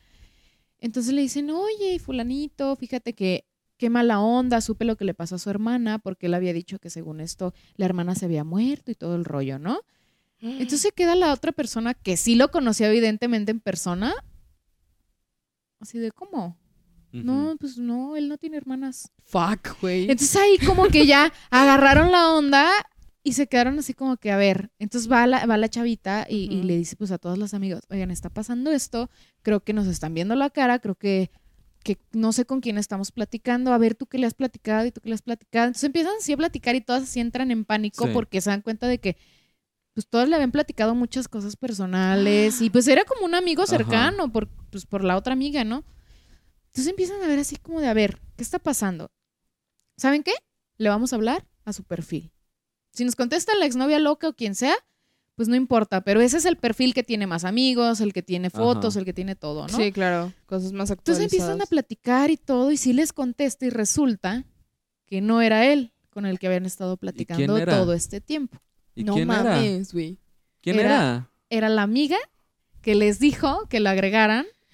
[0.78, 3.49] Entonces le dicen, oye, fulanito, fíjate que
[3.80, 6.78] qué mala onda, supe lo que le pasó a su hermana, porque él había dicho
[6.78, 9.80] que según esto la hermana se había muerto y todo el rollo, ¿no?
[10.42, 14.14] Entonces queda la otra persona que sí lo conocía evidentemente en persona.
[15.80, 16.58] Así de, ¿cómo?
[17.12, 19.12] No, pues no, él no tiene hermanas.
[19.26, 20.04] Fuck, güey.
[20.04, 22.70] Entonces ahí como que ya agarraron la onda
[23.24, 26.64] y se quedaron así como que, a ver, entonces va la, va la chavita y,
[26.64, 29.10] le dice pues a todos los amigos, oigan, está pasando esto,
[29.42, 31.32] creo que nos están viendo la cara, creo que,
[31.96, 34.92] que no sé con quién estamos platicando, a ver tú qué le has platicado y
[34.92, 35.68] tú qué le has platicado.
[35.68, 38.12] Entonces empiezan así a platicar y todas así entran en pánico Sí.
[38.14, 39.18] porque se dan cuenta de que
[39.94, 43.70] pues todos le habían platicado muchas cosas personales y pues era como un amigo Ajá.
[43.78, 45.84] cercano por, pues, por la otra amiga, ¿no?
[46.68, 49.12] Entonces empiezan a ver así como de, a ver, ¿qué está pasando?
[49.98, 50.34] ¿Saben qué?
[50.78, 52.32] Le vamos a hablar a su perfil.
[52.94, 54.76] Si nos contesta la exnovia loca o quien sea,
[55.40, 58.50] pues no importa, pero ese es el perfil que tiene más amigos, el que tiene
[58.50, 59.00] fotos, Ajá.
[59.00, 59.78] el que tiene todo, ¿no?
[59.78, 60.34] Sí, claro.
[60.46, 61.32] Cosas más Entonces actualizadas.
[61.32, 64.44] empiezan a platicar y todo, y sí les contesta y resulta
[65.06, 68.58] que no era él con el que habían estado platicando todo este tiempo.
[68.96, 69.44] ¿Y no quién era?
[69.44, 70.18] mames, güey.
[70.60, 71.32] ¿Quién Era- era?
[71.50, 72.18] Era la amiga
[72.82, 74.46] que les dijo que lo agregaran.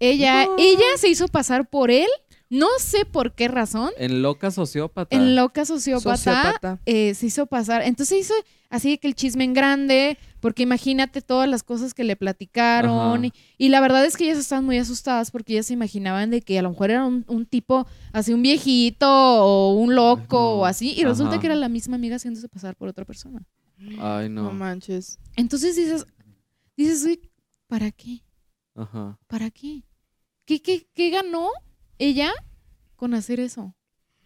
[0.00, 0.56] Ella, No.
[0.58, 2.08] ella se hizo pasar por él,
[2.48, 5.14] no sé por qué razón, En loca sociópata.
[5.16, 6.78] en loca sociópata, Sociópata.
[6.86, 7.82] eh, se hizo pasar.
[7.82, 8.34] Entonces hizo
[8.70, 13.24] así que el chisme en grande, porque imagínate todas las cosas que le platicaron.
[13.24, 16.40] Y, y la verdad es que ellas estaban muy asustadas porque ellas se imaginaban de
[16.42, 20.64] que a lo mejor era un, un tipo así, un viejito o un loco o
[20.66, 20.92] así.
[20.96, 21.40] Y resulta Ajá.
[21.40, 23.44] que era la misma amiga haciéndose pasar por otra persona.
[24.00, 24.52] Ay, No no.
[24.52, 25.18] manches.
[25.36, 26.06] Entonces dices,
[26.76, 27.20] dices, "Uy,
[27.66, 28.22] ¿para qué?
[28.74, 29.18] Ajá.
[29.26, 29.82] ¿Para qué?
[30.44, 31.48] ¿Qué, qué, qué ganó
[31.98, 32.32] ella
[32.96, 33.74] con hacer eso?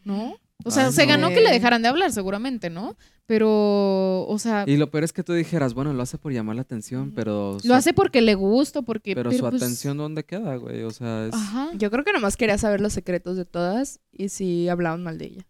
[0.05, 0.35] ¿No?
[0.64, 1.09] O sea, Ay, se no.
[1.09, 2.97] ganó que le dejaran de hablar, seguramente, ¿no?
[3.27, 6.57] Pero, o sea, Y lo peor es que tú dijeras, bueno, lo hace por llamar
[6.57, 7.53] la atención, pero...
[7.55, 9.14] lo su- hace porque le gusta, porque...
[9.14, 10.83] Pero, su pues, atención, ¿dónde queda, güey?
[10.83, 11.35] O sea, es...
[11.35, 11.71] Ajá.
[11.75, 15.27] Yo creo que nomás quería saber los secretos de todas y si hablaban mal de
[15.27, 15.47] ella.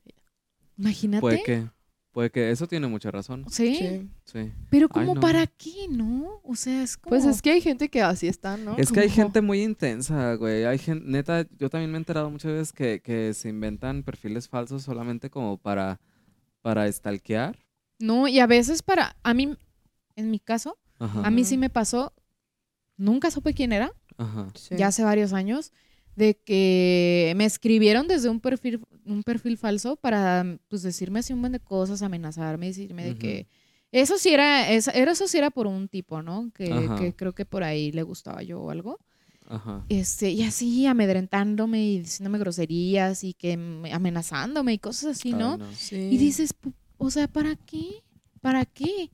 [0.77, 1.21] Imagínate.
[1.21, 1.67] Puede que...
[2.13, 2.51] Puede que...
[2.51, 3.45] Eso tiene mucha razón.
[3.49, 3.77] ¿Sí?
[3.77, 4.11] Sí.
[4.25, 4.53] Sí.
[4.69, 5.21] Pero Ay, como no.
[5.21, 6.41] para qué, ¿no?
[6.43, 7.11] O sea, es como...
[7.11, 8.77] Pues es que hay gente que así está, ¿no?
[8.79, 10.65] Es que hay gente muy intensa, güey.
[10.65, 14.49] Hay gente, neta, yo también me he enterado muchas veces que, que se inventan perfiles
[14.49, 16.01] falsos solamente como para,
[16.63, 17.57] para stalkear.
[18.01, 19.17] No, y a veces para...
[19.23, 19.57] A mí,
[20.17, 21.23] en mi caso, Ajá.
[21.25, 22.13] a mí sí me pasó,
[22.97, 24.49] nunca supe quién era, Ajá.
[24.55, 24.77] Sí.
[24.77, 25.73] ya hace varios años,
[26.21, 31.41] de que me escribieron desde un perfil, un perfil falso para pues decirme así un
[31.41, 33.47] montón de cosas, amenazarme, decirme de que
[33.91, 36.53] eso sí era, era, eso sí era por un tipo, ¿no?
[36.55, 38.99] Que, creo que por ahí le gustaba yo o algo.
[39.49, 39.85] Ajá.
[39.89, 45.55] Este, y así amedrentándome y diciéndome groserías y que me- amenazándome y cosas así, ¿no?
[45.55, 45.73] Ay, no.
[45.75, 45.97] Sí.
[45.97, 46.55] Y dices,
[46.99, 48.05] o sea, ¿para qué?
[48.41, 49.11] ¿Para qué?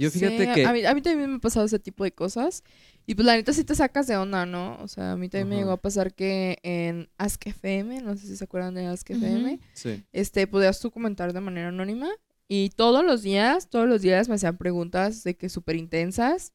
[0.00, 0.64] Yo Sí, fíjate que...
[0.64, 2.64] A mí, a mí también me ha pasado ese tipo de cosas.
[3.06, 4.78] Y pues la neta sí te sacas de onda, ¿no?
[4.80, 8.26] O sea, a mí también me llegó a pasar que en Ask FM, no sé
[8.26, 9.18] si se acuerdan de Ask Ujú.
[9.18, 10.02] FM, Sí.
[10.12, 12.08] este, podías tú comentar de manera anónima.
[12.48, 16.52] Y todos los días, todos los días me hacían preguntas de que súper intensas.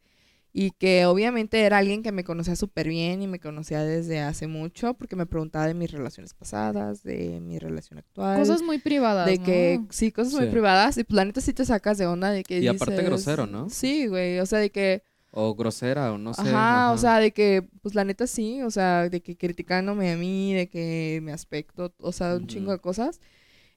[0.57, 4.47] Y que obviamente era alguien que me conocía súper bien y me conocía desde hace
[4.47, 8.39] mucho porque me preguntaba de mis relaciones pasadas, de mi relación actual.
[8.39, 9.25] Cosas muy privadas.
[9.25, 9.43] de ¿no?
[9.43, 10.51] que sí, cosas muy Sí.
[10.51, 10.97] privadas.
[10.97, 13.47] Y pues la neta sí te sacas de onda de que Y aparte dices- grosero,
[13.47, 13.69] ¿no?
[13.69, 14.39] Sí, güey.
[14.39, 15.03] O sea, de que...
[15.31, 16.43] O grosera, o no sé.
[16.43, 20.15] ajá, o sea, de que, pues la neta sí, o sea, de que criticándome a
[20.15, 22.71] mí, de que mi aspecto, o sea, un chingo Ujú.
[22.77, 23.19] de cosas.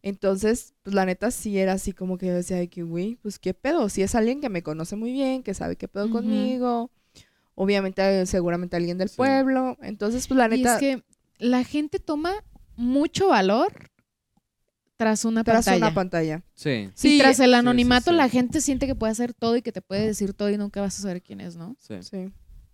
[0.09, 3.38] Entonces, pues la neta sí era así como que yo decía de que, güey, pues
[3.38, 3.88] qué pedo.
[3.88, 6.90] Si es alguien que me conoce muy bien, que sabe qué pedo conmigo.
[7.54, 9.16] Obviamente, eh, seguramente alguien del Sí.
[9.16, 9.76] pueblo.
[9.82, 11.02] Entonces, pues la Y neta, es que
[11.38, 12.32] la gente toma
[12.76, 13.72] mucho valor
[14.96, 15.86] tras una tras pantalla.
[15.86, 16.42] una pantalla.
[16.54, 16.70] Sí.
[16.70, 18.16] y Sí, tras el sí, anonimato sí.
[18.16, 20.80] la gente siente que puede hacer todo y que te puede decir todo y nunca
[20.80, 21.76] vas a saber quién es, ¿no?
[21.78, 22.02] Sí.
[22.02, 22.32] sí,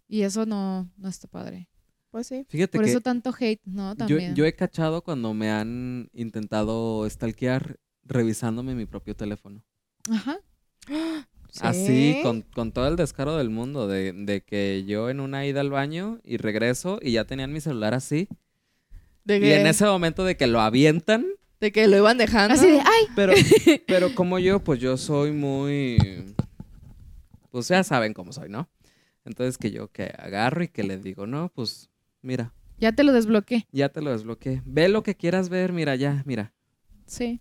[0.08, 1.68] Y eso no, no está padre.
[2.14, 2.46] Pues sí.
[2.48, 3.90] Fíjate Por que eso tanto hate, ¿no?
[3.90, 4.36] yo, También.
[4.36, 9.64] yo he cachado cuando me han intentado stalkear revisándome mi propio teléfono.
[10.08, 10.38] Ajá.
[11.60, 12.20] Así, Sí.
[12.22, 15.70] con, con todo el descaro del mundo, de, de que yo en una ida al
[15.70, 18.28] baño y regreso y ya tenían mi celular así.
[19.24, 21.26] De Y que, en ese momento de que lo avientan,
[21.58, 22.54] de que lo iban dejando.
[22.54, 23.32] Así de, ay, pero,
[23.88, 25.96] pero como yo, pues yo soy muy...
[27.50, 28.68] Pues ya saben cómo soy, ¿no?
[29.24, 31.90] Entonces que yo que agarro y que le digo, no, pues
[32.24, 33.66] mira, ya te lo desbloqueé.
[33.70, 34.62] ya te lo desbloqueé.
[34.64, 36.52] Ve lo que quieras ver, mira, ya, mira.
[37.06, 37.40] Sí.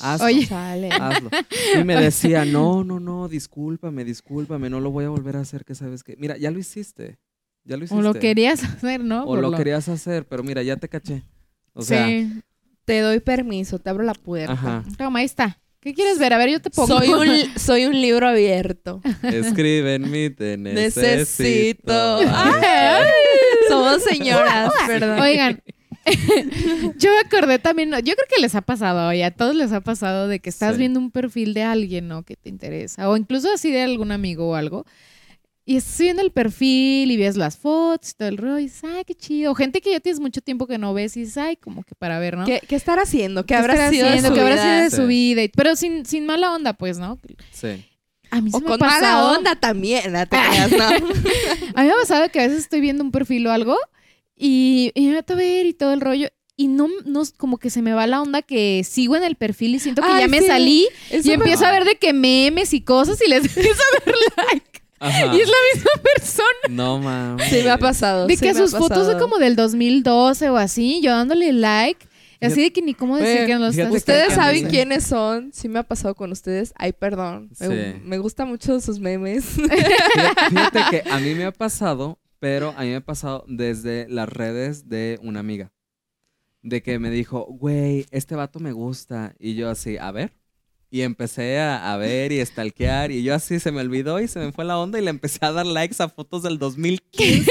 [0.00, 0.26] Hazlo.
[0.26, 0.48] Oye.
[0.90, 1.30] Hazlo.
[1.78, 5.64] Y me decía, no, no, no, discúlpame, discúlpame, no lo voy a volver a hacer,
[5.64, 7.18] que sabes que, mira, ya lo hiciste,
[7.64, 7.98] ya lo hiciste.
[7.98, 9.24] O lo querías hacer, ¿no?
[9.24, 11.22] O Por lo querías hacer, pero mira, ya te caché.
[11.74, 12.42] O sea, sí.
[12.84, 14.52] Te doy permiso, te abro la puerta.
[14.52, 15.58] ajá, Toma, ahí está.
[15.80, 16.32] ¿Qué quieres ver?
[16.32, 16.86] A ver, yo te pongo.
[16.98, 19.00] Soy un, soy un libro abierto.
[19.22, 21.00] escribe en mí, te necesito.
[21.00, 22.18] Necesito.
[22.28, 23.10] Ay.
[23.72, 25.20] Somos señoras, perdón.
[25.20, 25.62] Oigan,
[26.98, 27.98] yo me acordé también, ¿no?
[27.98, 30.72] yo creo que les ha pasado, y a todos les ha pasado de que estás
[30.74, 30.78] Sí.
[30.80, 32.22] viendo un perfil de alguien, ¿no?
[32.24, 34.84] Que te interesa, o incluso así de algún amigo o algo,
[35.64, 38.82] y estás viendo el perfil y ves las fotos y todo el rollo, y dices,
[38.82, 39.52] ay, qué chido.
[39.52, 41.94] O gente que ya tienes mucho tiempo que no ves y dices, ay, como que
[41.94, 42.44] para ver, ¿no?
[42.46, 43.42] ¿Qué, qué estará haciendo?
[43.46, 44.28] ¿Qué, ¿Qué habrá sido de haciendo?
[44.30, 44.64] su ¿Qué habrá vida?
[44.64, 44.96] sido de Sí.
[44.96, 45.42] su vida?
[45.54, 47.16] Pero sin, sin mala onda, pues, ¿no?
[47.52, 47.84] Sí.
[48.32, 50.84] A mí se O me ha con pasado- mala onda también, no te creas, ¿no?
[51.76, 53.76] A mí me ha pasado que a veces estoy viendo un perfil o algo
[54.36, 56.28] y, y me meto a ver y todo el rollo.
[56.56, 59.74] Y no, no, como que se me va la onda que sigo en el perfil
[59.74, 60.46] y siento que Ay, ya me sí.
[60.46, 63.80] salí Eso y me- empiezo a ver de que memes y cosas y les empiezo
[63.82, 64.14] a dar
[64.48, 64.82] like.
[65.00, 65.34] Ajá.
[65.34, 66.46] Y es la misma persona.
[66.70, 67.48] No mames.
[67.50, 68.26] Sí me ha pasado.
[68.26, 72.06] De sí que sus fotos son como del 2012 o así, yo dándole like.
[72.42, 74.34] Y así de que ni cómo decir Bueno, que no lo fíjate estás que Ustedes
[74.34, 75.52] saben quiénes son.
[75.52, 76.72] Sí me ha pasado con ustedes.
[76.76, 77.50] Ay, perdón.
[77.60, 78.00] Me, Sí.
[78.04, 79.44] me gustan mucho sus memes.
[79.44, 79.76] Fíjate,
[80.50, 84.28] fíjate que a mí me ha pasado, pero a mí me ha pasado desde las
[84.28, 85.72] redes de una amiga.
[86.62, 89.34] De que me dijo, güey, este vato me gusta.
[89.38, 90.32] Y yo así, a ver.
[90.94, 93.12] Y empecé a, a ver y stalkear.
[93.12, 94.98] Y yo así se me olvidó y se me fue la onda.
[94.98, 97.50] Y le empecé a dar likes a fotos del 2015.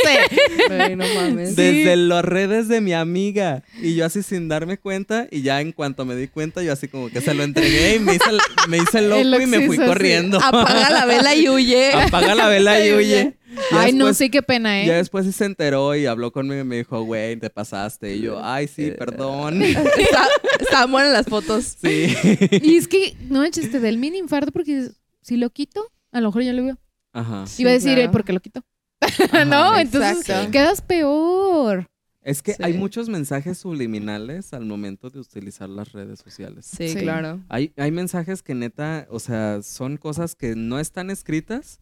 [0.69, 1.55] Ay, no mames.
[1.55, 3.63] Desde las redes de mi amiga.
[3.81, 5.27] Y yo así sin darme cuenta.
[5.31, 7.99] Y ya en cuanto me di cuenta, yo así como que se lo entregué y
[7.99, 8.29] me hice,
[8.67, 9.83] me hice el loco El y me fui sí.
[9.87, 10.37] corriendo.
[10.39, 11.93] Apaga la vela y huye.
[11.93, 13.33] Apaga la vela y huye.
[13.72, 14.97] Ya Ay, no, sí, qué pena, Ya ¿eh?
[14.97, 18.16] después sí se enteró y habló conmigo y me dijo, güey, te pasaste.
[18.16, 19.62] Y yo, ay, sí, perdón.
[19.62, 20.28] Está-
[20.60, 21.76] Estaban buenas las fotos.
[21.82, 22.14] Sí.
[22.62, 24.89] Y es que, no manches, te da el mini infarto porque
[25.22, 26.78] si lo quito, a lo mejor ya lo veo.
[27.14, 27.45] Ajá.
[27.45, 28.10] Sí, Iba a decir, claro.
[28.10, 28.64] eh, porque lo quito.
[29.02, 30.52] Ajá, no, entonces exacto.
[30.52, 31.88] quedas peor.
[32.24, 32.62] Es que Sí.
[32.64, 36.66] hay muchos mensajes subliminales al momento de utilizar las redes sociales.
[36.68, 36.99] Sí, Sí.
[36.99, 37.41] claro.
[37.49, 41.80] Hay, hay mensajes que neta, o sea, son cosas que no están escritas,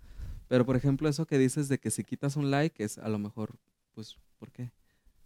[0.49, 3.17] pero por ejemplo eso que dices de que si quitas un like es a lo
[3.19, 3.55] mejor,
[3.95, 4.71] pues, ¿por qué?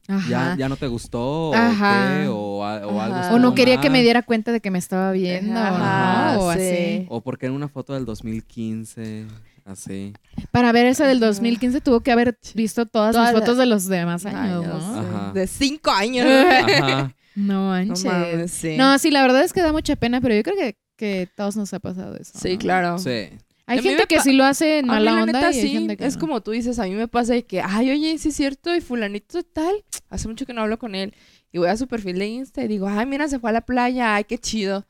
[0.08, 0.16] Ya,
[0.50, 0.56] Ajá.
[0.58, 2.20] ya no te gustó o Ajá.
[2.24, 3.36] qué, o, a- o algo.
[3.36, 6.42] O no quería que me diera cuenta de que me estaba viendo, Ajá, ¿no?
[6.42, 6.60] O sí.
[6.60, 7.06] así.
[7.10, 9.26] O porque en una foto del 2015,
[9.66, 10.14] así.
[10.52, 11.28] Para ver esa del Ajá.
[11.28, 14.94] 2015 tuvo que haber visto todas, Todas las fotos de los demás años, Años, ¿no?
[14.94, 15.00] sí.
[15.10, 15.32] Ajá.
[15.34, 16.28] De cinco años.
[16.28, 17.16] Ajá.
[17.36, 18.06] No No manches.
[18.06, 18.78] mames, sí.
[18.78, 21.56] No, sí, la verdad es que da mucha pena, pero yo creo que, que todos
[21.58, 22.38] nos ha pasado eso.
[22.38, 22.60] Sí, ¿no?
[22.60, 23.00] claro.
[23.00, 23.30] Sí.
[23.66, 25.60] Hay A gente que sí lo hace en A mí, mala la onda neta, y
[25.60, 25.70] hay sí.
[25.70, 26.20] gente que Es no.
[26.20, 28.82] como tú dices, a mí me pasa de que, ay, oye, sí es cierto, y
[28.82, 31.14] fulanito tal, hace mucho que no hablo con él.
[31.52, 33.62] Y voy a su perfil de Insta y digo, ay, mira, se fue a la
[33.62, 34.86] playa, ay, qué chido.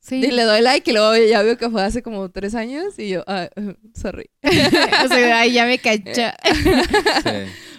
[0.00, 0.16] Sí.
[0.16, 3.08] Y le doy like y luego ya veo que fue hace como tres años y
[3.10, 3.48] yo, ah,
[3.94, 4.30] sorry.
[4.42, 6.34] o sea, ay, ya me cacha.
[7.22, 7.30] Sí.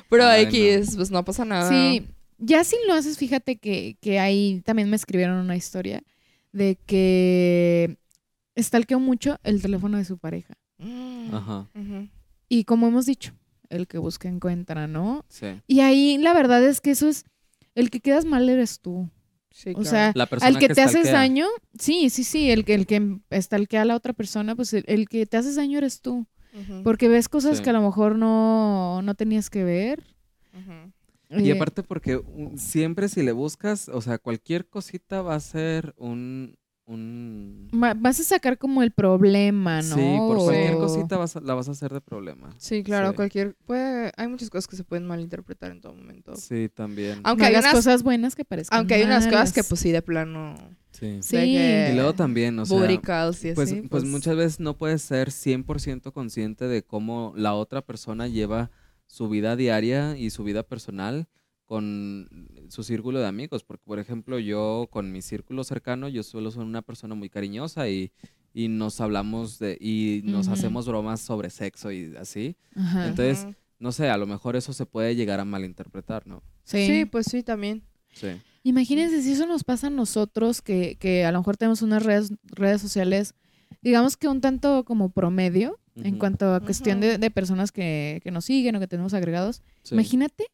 [0.10, 1.70] Pero Ay, X, pues no pasa nada.
[1.70, 2.06] Sí,
[2.38, 6.04] ya si lo haces, fíjate que, que ahí también me escribieron una historia
[6.52, 7.98] de que
[8.58, 10.56] stalkeó mucho el teléfono de su pareja.
[10.78, 11.68] Mm, Ajá.
[12.50, 13.34] Y como hemos dicho,
[13.70, 15.26] el que busca encuentra, ¿no?
[15.30, 15.48] Sí.
[15.68, 17.26] Y ahí la verdad es que eso es,
[17.74, 19.10] el que quedas mal eres tú.
[19.52, 19.90] Sí, O claro.
[19.90, 21.48] sea, La persona al que, te haces daño,
[21.80, 25.08] sí, sí, sí, el que, el que stalkea a la otra persona, pues el, el
[25.08, 26.28] que te haces daño eres tú.
[26.86, 27.64] Porque ves cosas Sí.
[27.64, 30.04] que a lo mejor no, no tenías que ver.
[30.54, 30.92] ujú.
[31.42, 32.22] Y Eh, aparte porque
[32.56, 36.56] siempre si le buscas, o sea, cualquier cosita va a ser un...
[36.88, 37.68] un...
[37.72, 39.96] vas a sacar como el problema, ¿no?
[39.96, 42.54] Sí, por cualquier O- cosita vas a- la vas a hacer de problema.
[42.58, 43.16] Sí, claro, Sí.
[43.16, 43.56] cualquier...
[43.66, 46.36] Puede, hay muchas cosas que se pueden malinterpretar en todo momento.
[46.36, 47.22] Sí, también.
[47.24, 49.92] Aunque no hay unas- cosas buenas que parezcan Aunque hay unas cosas que pues sí,
[49.92, 50.56] de plano...
[50.92, 51.20] Sí.
[51.22, 51.36] Sí.
[51.36, 55.30] que- Y luego también, o sea, calls y pues, pues muchas veces no puedes ser
[55.32, 58.72] 100% consciente de cómo la otra persona lleva
[59.08, 61.28] su vida diaria y su vida personal
[61.66, 62.30] con
[62.70, 63.64] su círculo de amigos.
[63.64, 67.90] Porque, por ejemplo, yo con mi círculo cercano, yo suelo ser una persona muy cariñosa
[67.90, 68.12] y,
[68.54, 72.56] y nos hablamos de, y nos hacemos bromas sobre sexo y así.
[72.76, 73.48] Entonces,
[73.80, 76.42] no sé, a lo mejor eso se puede llegar a malinterpretar, ¿no?
[76.64, 76.86] sí.
[76.88, 77.84] Sí, pues sí, también.
[78.14, 78.28] Sí.
[78.64, 82.32] Imagínense si eso nos pasa a nosotros, que, que a lo mejor tenemos unas redes,
[82.46, 83.36] redes sociales,
[83.82, 88.32] digamos que un tanto como promedio, en cuanto a cuestión de, de personas que, que
[88.32, 89.62] nos siguen o que tenemos agregados.
[89.84, 89.94] sí.
[89.96, 90.48] Imagínate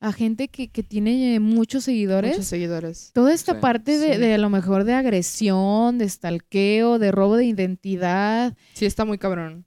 [0.00, 2.32] a gente que, que tiene eh, muchos seguidores.
[2.32, 3.10] Muchos seguidores.
[3.14, 3.58] Toda esta Sí.
[3.60, 4.20] parte de, Sí.
[4.20, 8.56] de a lo mejor de agresión, de stalkeo, de robo de identidad.
[8.74, 9.64] Sí, está muy cabrón.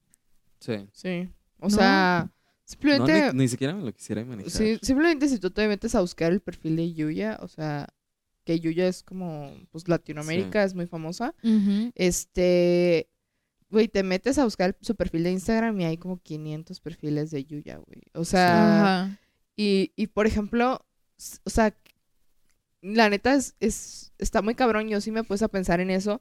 [0.60, 0.88] Sí.
[0.94, 1.30] Sí.
[1.60, 1.70] O No.
[1.76, 2.32] sea, No,
[2.64, 3.34] simplemente...
[3.34, 4.50] ni, ni siquiera me lo quisiera imaginar.
[4.50, 7.88] Sí, simplemente si tú te metes a buscar el perfil de Yuya, o sea,
[8.46, 11.36] que Yuya es como, pues Latinoamérica es muy famosa.
[11.96, 13.10] Este,
[13.70, 17.44] güey, te metes a buscar su perfil de Instagram y hay como 500 perfiles de
[17.46, 18.02] Yuya, güey.
[18.14, 19.20] O sea, Ajá.
[19.62, 20.84] Y, y por ejemplo,
[21.44, 21.76] o sea,
[22.82, 24.90] la neta es, es, está muy cabrón.
[24.90, 26.20] Yo sí me puse a pensar en eso,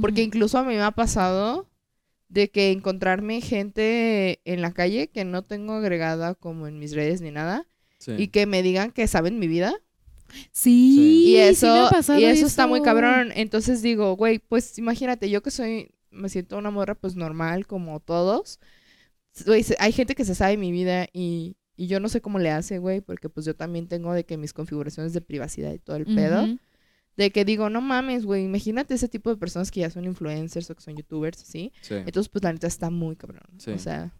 [0.00, 1.68] porque incluso a mí me ha pasado
[2.28, 7.20] de que encontrarme gente en la calle que no tengo agregada como en mis redes
[7.20, 7.66] ni nada
[7.98, 8.12] Sí.
[8.16, 9.74] y que me digan que saben mi vida.
[10.52, 13.30] Sí, Y sí me eso, ha pasado y eso, está muy cabrón.
[13.34, 18.00] Entonces digo, güey, pues imagínate, yo que soy, me siento una morra pues normal como
[18.00, 18.58] todos.
[19.44, 22.50] Güey, hay gente que se sabe mi vida y, y yo no sé cómo le
[22.50, 25.96] hace, güey, porque pues yo también tengo de que mis configuraciones de privacidad y todo
[25.96, 26.46] el pedo.
[27.16, 30.68] De que digo, no mames, güey, imagínate ese tipo de personas que ya son influencers
[30.68, 31.72] o que son youtubers, ¿sí?
[31.80, 31.94] Sí.
[31.94, 33.48] Entonces, pues la neta está muy cabrón.
[33.56, 33.70] Sí.
[33.70, 34.12] O sea,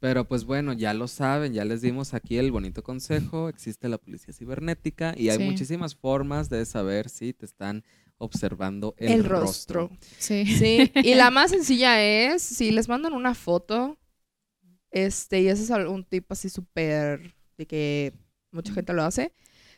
[0.00, 3.98] Pero pues bueno, ya lo saben, ya les dimos aquí el bonito consejo, existe la
[3.98, 5.44] policía cibernética y hay Sí.
[5.44, 7.84] muchísimas formas de saber si te están
[8.16, 9.88] observando el, el, rostro.
[9.88, 9.98] rostro.
[10.18, 10.46] Sí.
[10.46, 13.98] Sí, y la más sencilla es, si les mandan una foto,
[14.94, 18.14] este, y ese es un tipo así súper, de que
[18.52, 19.32] mucha gente lo hace,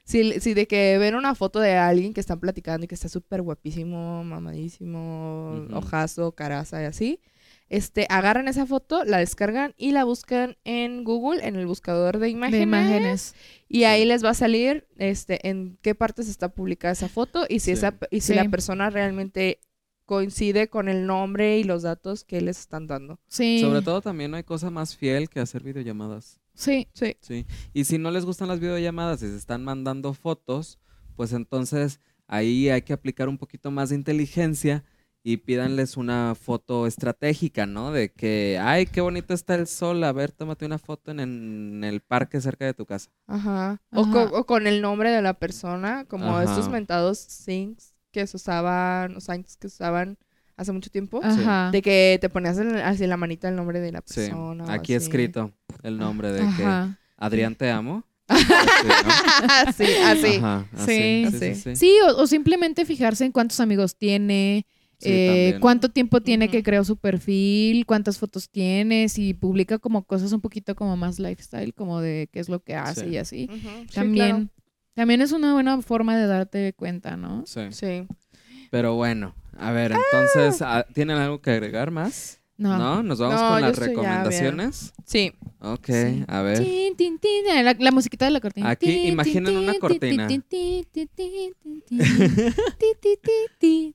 [0.05, 3.09] si, si de que ven una foto de alguien que están platicando y que está
[3.09, 5.77] súper guapísimo, mamadísimo, Ujú.
[5.79, 7.21] ojazo, caraza y así,
[7.69, 12.29] este, agarran esa foto, la descargan y la buscan en Google, en el buscador de
[12.29, 12.59] imágenes.
[12.61, 13.35] De imágenes.
[13.69, 17.59] Y ahí les va a salir este en qué partes está publicada esa foto y
[17.61, 17.71] si Sí.
[17.73, 18.35] esa y si Sí.
[18.35, 19.59] la persona realmente
[20.07, 23.21] coincide con el nombre y los datos que les están dando.
[23.29, 23.61] Sí.
[23.61, 26.41] Sobre todo también no hay cosa más fiel que hacer videollamadas.
[26.55, 26.89] Sí.
[26.95, 27.17] Sí.
[27.21, 27.45] Sí.
[27.75, 30.79] Y si no les gustan las videollamadas y se están mandando fotos,
[31.17, 34.85] pues entonces ahí hay que aplicar un poquito más de inteligencia
[35.23, 37.91] y pídanles una foto estratégica, ¿no?
[37.91, 41.83] De que, ay, qué bonito está el sol, a ver, tómate una foto en, en
[41.85, 43.11] el parque cerca de tu casa.
[43.27, 43.83] Ajá.
[43.93, 44.13] O, Ajá.
[44.31, 46.45] co- o con el nombre de la persona, como Ajá.
[46.45, 50.17] estos mentados syncs que se usaban, o signs que se usaban
[50.57, 51.21] hace mucho tiempo.
[51.23, 51.71] Ajá.
[51.71, 54.21] De que te ponías en- así en la manita el nombre de la Sí.
[54.23, 54.65] persona.
[54.65, 55.05] o Aquí así.
[55.05, 55.53] escrito
[55.83, 56.95] el nombre de que.
[57.19, 58.05] Adrián te amo.
[58.29, 59.13] Así, ¿no?
[59.69, 60.37] así, así.
[60.39, 61.27] Ajá, así, Sí.
[61.31, 61.61] sí, sí, Sí.
[61.63, 61.77] sí.
[61.77, 64.67] Sí, o, o simplemente fijarse en cuántos amigos tiene,
[64.99, 70.05] Sí, eh, cuánto tiempo tiene que creó su perfil, cuántas fotos tiene, si publica como
[70.05, 73.11] cosas un poquito como más lifestyle, como de qué es lo que hace Sí.
[73.11, 73.49] y así.
[73.53, 74.49] Sí, También, claro.
[74.97, 77.45] También es una buena forma de darte cuenta, ¿no?
[77.47, 77.61] Sí.
[77.71, 78.07] Sí.
[78.71, 82.41] Pero bueno, a ver, entonces, ah, ¿tienen algo que agregar más?
[82.57, 82.79] No.
[82.79, 83.03] ¿No?
[83.03, 84.95] ¿Nos vamos con las recomendaciones?
[85.05, 85.35] Sí.
[85.61, 85.91] Ok,
[86.27, 86.63] a ver.
[86.63, 86.95] Eh,
[87.79, 88.71] la, musiquita de la cortina.
[88.71, 90.27] Aquí imaginen una cortina.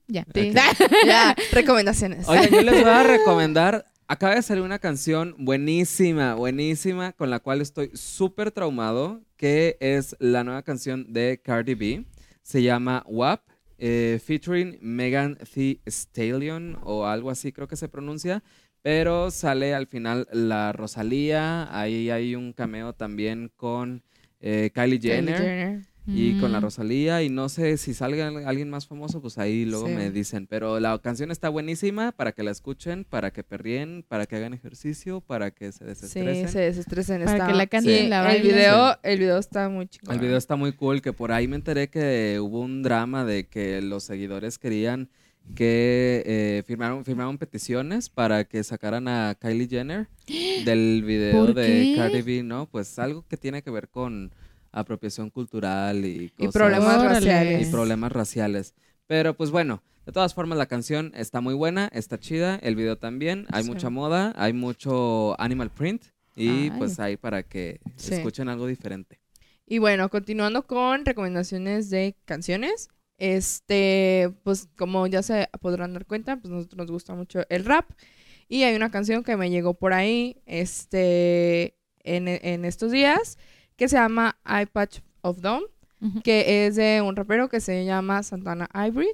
[0.06, 0.24] ya.
[1.04, 1.36] Ya.
[1.50, 2.28] Recomendaciones.
[2.28, 7.40] Oigan, yo les voy a recomendar Acaba de salir una canción buenísima, buenísima, con la
[7.40, 12.04] cual estoy súper traumado, que es la nueva canción de Cardi B.
[12.42, 13.40] Se llama WAP,
[13.78, 18.42] eh, featuring Megan Thee Stallion o algo así creo que se pronuncia.
[18.82, 24.02] Pero sale al final la Rosalía, ahí hay un cameo también con
[24.40, 25.91] eh, Kylie Kylie Jenner.
[26.04, 26.62] Y con la Mm.
[26.64, 29.92] Rosalía, y no sé si salga al- alguien más famoso, pues ahí luego Sí.
[29.94, 30.48] me dicen.
[30.48, 34.52] Pero la canción está buenísima para que la escuchen, para que perrien, para que hagan
[34.52, 36.48] ejercicio, para que se Sí, desestresen.
[36.48, 37.20] se desestresen.
[37.24, 38.08] Para está- que la canten Sí.
[38.08, 40.10] la el video, el video está muy chico.
[40.10, 43.46] El video está muy cool, que por ahí me enteré que hubo un drama de
[43.46, 45.08] que los seguidores querían
[45.56, 50.06] que eh, firmaron, firmaron peticiones para que sacaran a Kylie Jenner
[50.64, 51.94] del video ¿Por de?
[51.96, 52.66] Cardi B, ¿no?
[52.66, 54.32] Pues algo que tiene que ver con
[54.72, 57.08] apropiación cultural y Y cosas- problemas Órale.
[57.14, 57.68] raciales.
[57.68, 58.74] y problemas raciales.
[59.06, 62.96] Pero pues bueno, de todas formas la canción está muy buena, está chida, el video
[62.98, 63.70] también, hay Sí.
[63.70, 66.04] mucha moda, hay mucho animal print
[66.34, 66.70] y Ay.
[66.78, 68.14] pues hay para que Sí.
[68.14, 69.20] escuchen algo diferente.
[69.66, 72.88] Y bueno, continuando con recomendaciones de canciones.
[73.18, 77.88] Este, pues como ya se podrán dar cuenta, pues nosotros nos gusta mucho el rap.
[78.48, 83.38] Y hay una canción que me llegó por ahí, este, en, en estos días,
[83.82, 85.64] que se llama Eye Patch of Dawn,
[86.22, 89.08] que es de un rapero que se llama Santana Ivory.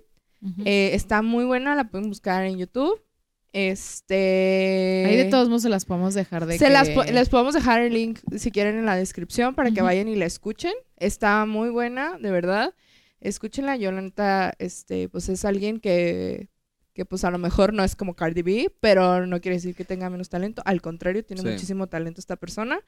[0.66, 3.00] Eh, está muy buena, la pueden buscar en YouTube.
[3.52, 5.04] Este.
[5.06, 6.70] Ahí de todos modos se las podemos dejar de Se que...
[6.70, 10.06] las po- les podemos dejar el link si quieren en la descripción para que vayan
[10.08, 10.74] y la escuchen.
[10.96, 12.74] Está muy buena, de verdad.
[13.20, 13.76] Escúchenla.
[13.76, 16.48] Yo, la neta, este, pues es alguien que,
[16.99, 19.84] que pues a lo mejor no es como Cardi B, pero no quiere decir que
[19.84, 20.62] tenga menos talento.
[20.64, 21.49] Al contrario, tiene Sí.
[21.49, 22.80] muchísimo talento esta persona.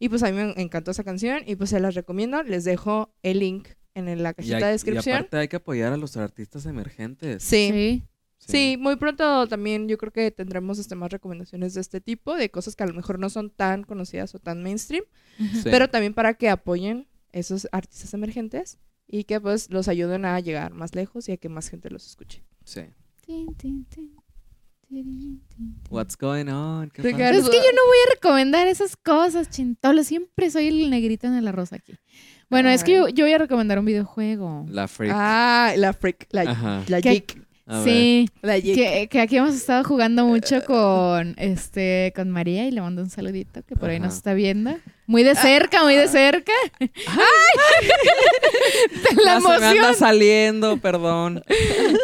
[0.00, 2.42] Y pues a mí me encantó esa canción y pues se las recomiendo.
[2.42, 5.16] Les dejo el link en la Y, cajita hay- de y descripción.
[5.18, 7.44] aparte hay que apoyar a los artistas emergentes.
[7.44, 7.68] Sí.
[7.70, 8.02] Sí.
[8.44, 12.50] Sí, muy pronto también yo creo que tendremos este, más recomendaciones de este tipo, de
[12.50, 15.04] cosas que a lo mejor no son tan conocidas o tan mainstream.
[15.38, 15.60] Sí.
[15.70, 20.74] pero también para que apoyen esos artistas emergentes y que pues los ayuden a llegar
[20.74, 22.42] más lejos y a que más gente los escuche.
[22.64, 22.82] Sí.
[25.88, 26.90] What's going on?
[26.90, 27.30] ¿Qué pasa?
[27.30, 30.04] Es que yo no voy a recomendar esas cosas, chintolo.
[30.04, 31.94] Siempre soy el negrito en el arroz aquí.
[32.50, 34.66] Bueno, es que yo, yo voy a recomendar un videojuego.
[34.68, 35.12] La freak.
[35.14, 36.84] Ah, la freak, la, Ajá.
[36.88, 37.42] la geek.
[37.84, 42.82] Sí, la que, que aquí hemos estado jugando mucho con este con María y le
[42.82, 44.16] mando un saludito que por ahí nos Ajá.
[44.16, 44.76] está viendo.
[45.12, 46.52] Muy de cerca, muy de cerca.
[46.80, 46.88] ¡Ay!
[49.16, 49.94] De la Ya se me anda emoción.
[49.94, 51.42] saliendo, perdón.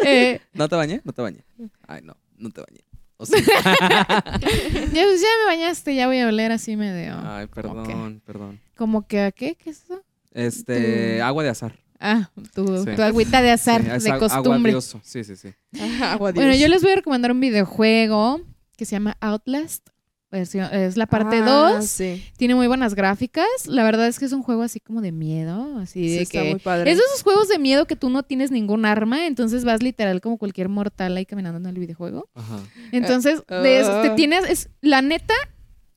[0.05, 1.01] Eh, ¿No te bañé?
[1.05, 1.39] No te bañé.
[1.87, 2.81] Ay, no, no te bañé.
[3.17, 3.33] O sí.
[3.81, 7.17] ya, pues, ya me bañaste, ya voy a oler así medio.
[7.25, 8.61] Ay, perdón, perdón.
[8.77, 9.55] ¿Como que a qué?
[9.57, 10.03] ¿Qué es eso?
[10.35, 11.79] Este, agua de azar.
[11.99, 12.91] Ah, tu, Sí.
[12.95, 14.53] tu agüita de azar, Sí, es de costumbre.
[14.73, 15.01] aguadioso.
[15.03, 15.55] Sí, sí, sí.
[15.81, 18.43] Ah, agua Bueno, yo les voy a recomendar un videojuego
[18.77, 19.89] que se llama Outlast.
[20.31, 21.87] Versión- Es la parte Ah, 2.
[21.87, 22.22] sí.
[22.37, 23.47] Tiene muy buenas gráficas.
[23.66, 25.79] La verdad es que es un juego así como de miedo.
[25.79, 26.51] Así Sí, de está que.
[26.51, 26.91] muy padre.
[26.91, 30.20] Es de esos juegos de miedo que tú no tienes ningún arma, entonces vas literal
[30.20, 32.29] como cualquier mortal ahí caminando en el videojuego.
[32.35, 32.59] Ajá.
[32.93, 34.14] Entonces, de eso te ah.
[34.16, 35.35] tienes, es la neta,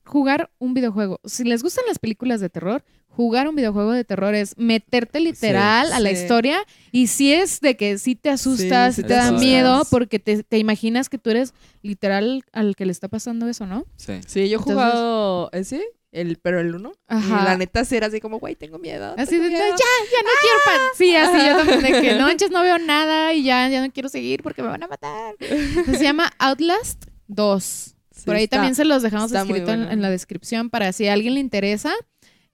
[0.04, 1.20] jugar un videojuego.
[1.24, 5.92] Si les gustan las películas de terror, jugar un videojuego de terror es meterte literal
[5.92, 6.16] a la Sí.
[6.22, 6.58] historia
[6.92, 9.42] y si es de que sí te asustas, Sí, te te da asustas.
[9.42, 13.66] miedo porque te, te imaginas que tú eres literal al que le está pasando eso,
[13.66, 13.84] ¿no?
[13.96, 14.20] Sí.
[14.26, 16.92] Sí, yo he Entonces- jugado ese, el, pero el uno.
[17.06, 17.40] Ajá.
[17.42, 19.14] Y la neta sí era así como, güey, tengo miedo.
[19.18, 20.96] Así tengo de, ya, ya no quiero pa-".
[20.96, 24.08] Sí, así yo también de que no, no veo nada y ya, ya no quiero
[24.08, 25.34] seguir porque me van a matar.
[25.98, 27.94] Se llama Outlast 2.
[28.22, 29.92] Sí, por ahí está- también se los dejamos escrito en, bueno.
[29.92, 31.92] en la descripción para si a alguien le interesa,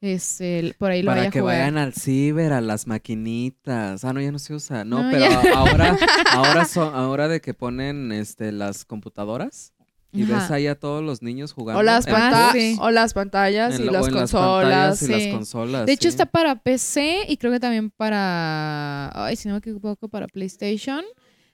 [0.01, 1.59] este, por ahí lo Para vaya que a jugar.
[1.59, 4.05] vayan al ciber, a las maquinitas.
[4.05, 4.85] Ah, no, ya no se usa.
[4.85, 5.43] No, No, pero ya.
[5.55, 5.99] ahora,
[6.33, 9.73] ahora, son, ahora de que ponen este, las computadoras
[10.13, 10.35] y Ajá.
[10.35, 11.81] ves ahí a todos los niños jugando.
[11.81, 12.77] O las, en panta- sí.
[12.81, 14.63] o las pantallas en y la- las o en las consolas.
[14.63, 15.13] pantallas y sí.
[15.27, 15.87] las consolas.
[15.87, 16.09] De hecho, sí.
[16.09, 19.11] está para PC y creo que también para.
[19.27, 21.03] Ay, si no me equivoco, para PlayStation.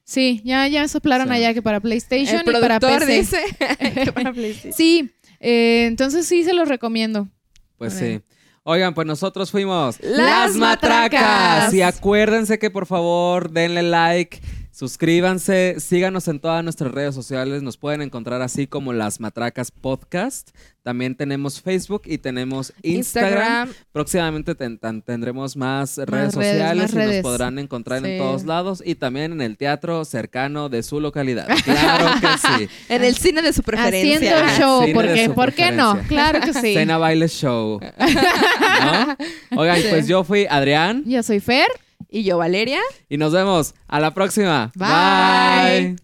[0.05, 1.35] Sí, ya, ya soplaron Sí.
[1.35, 3.07] allá que para PlayStation El y para PC.
[3.13, 3.39] dice
[4.05, 4.73] que para PlayStation.
[4.75, 7.29] Sí, eh, entonces sí se los recomiendo.
[7.79, 8.21] Pues sí.
[8.63, 11.73] Oigan, pues nosotros fuimos Las Matracas.
[11.75, 14.41] Y acuérdense que por favor denle like,
[14.75, 17.62] suscríbanse, síganos en todas nuestras redes sociales.
[17.62, 20.51] Nos pueden encontrar así como Las Matracas Podcast.
[20.83, 23.68] También tenemos Facebook y tenemos Instagram.
[23.68, 23.68] Instagram.
[23.93, 27.22] Próximamente ten- tendremos más redes redes, sociales más y nos redes.
[27.22, 28.11] podrán encontrar Sí.
[28.11, 31.47] en todos lados y también en el teatro cercano de su localidad.
[31.64, 32.27] Claro que
[32.66, 32.68] sí.
[32.89, 34.45] En el cine de su preferencia.
[34.47, 35.99] Haciendo show, Cine de porque, ¿por qué no?
[36.09, 36.75] Claro que sí.
[36.75, 37.81] Cena Baile Show.
[37.99, 39.16] ¿No?
[39.61, 39.87] Oigan, Sí.
[39.91, 41.66] pues yo fui Adrián Yo soy Fer.
[42.15, 42.79] Y yo, Valeria.
[43.09, 44.71] y nos vemos a la próxima.
[44.77, 45.89] Bye.
[45.89, 45.97] Bye.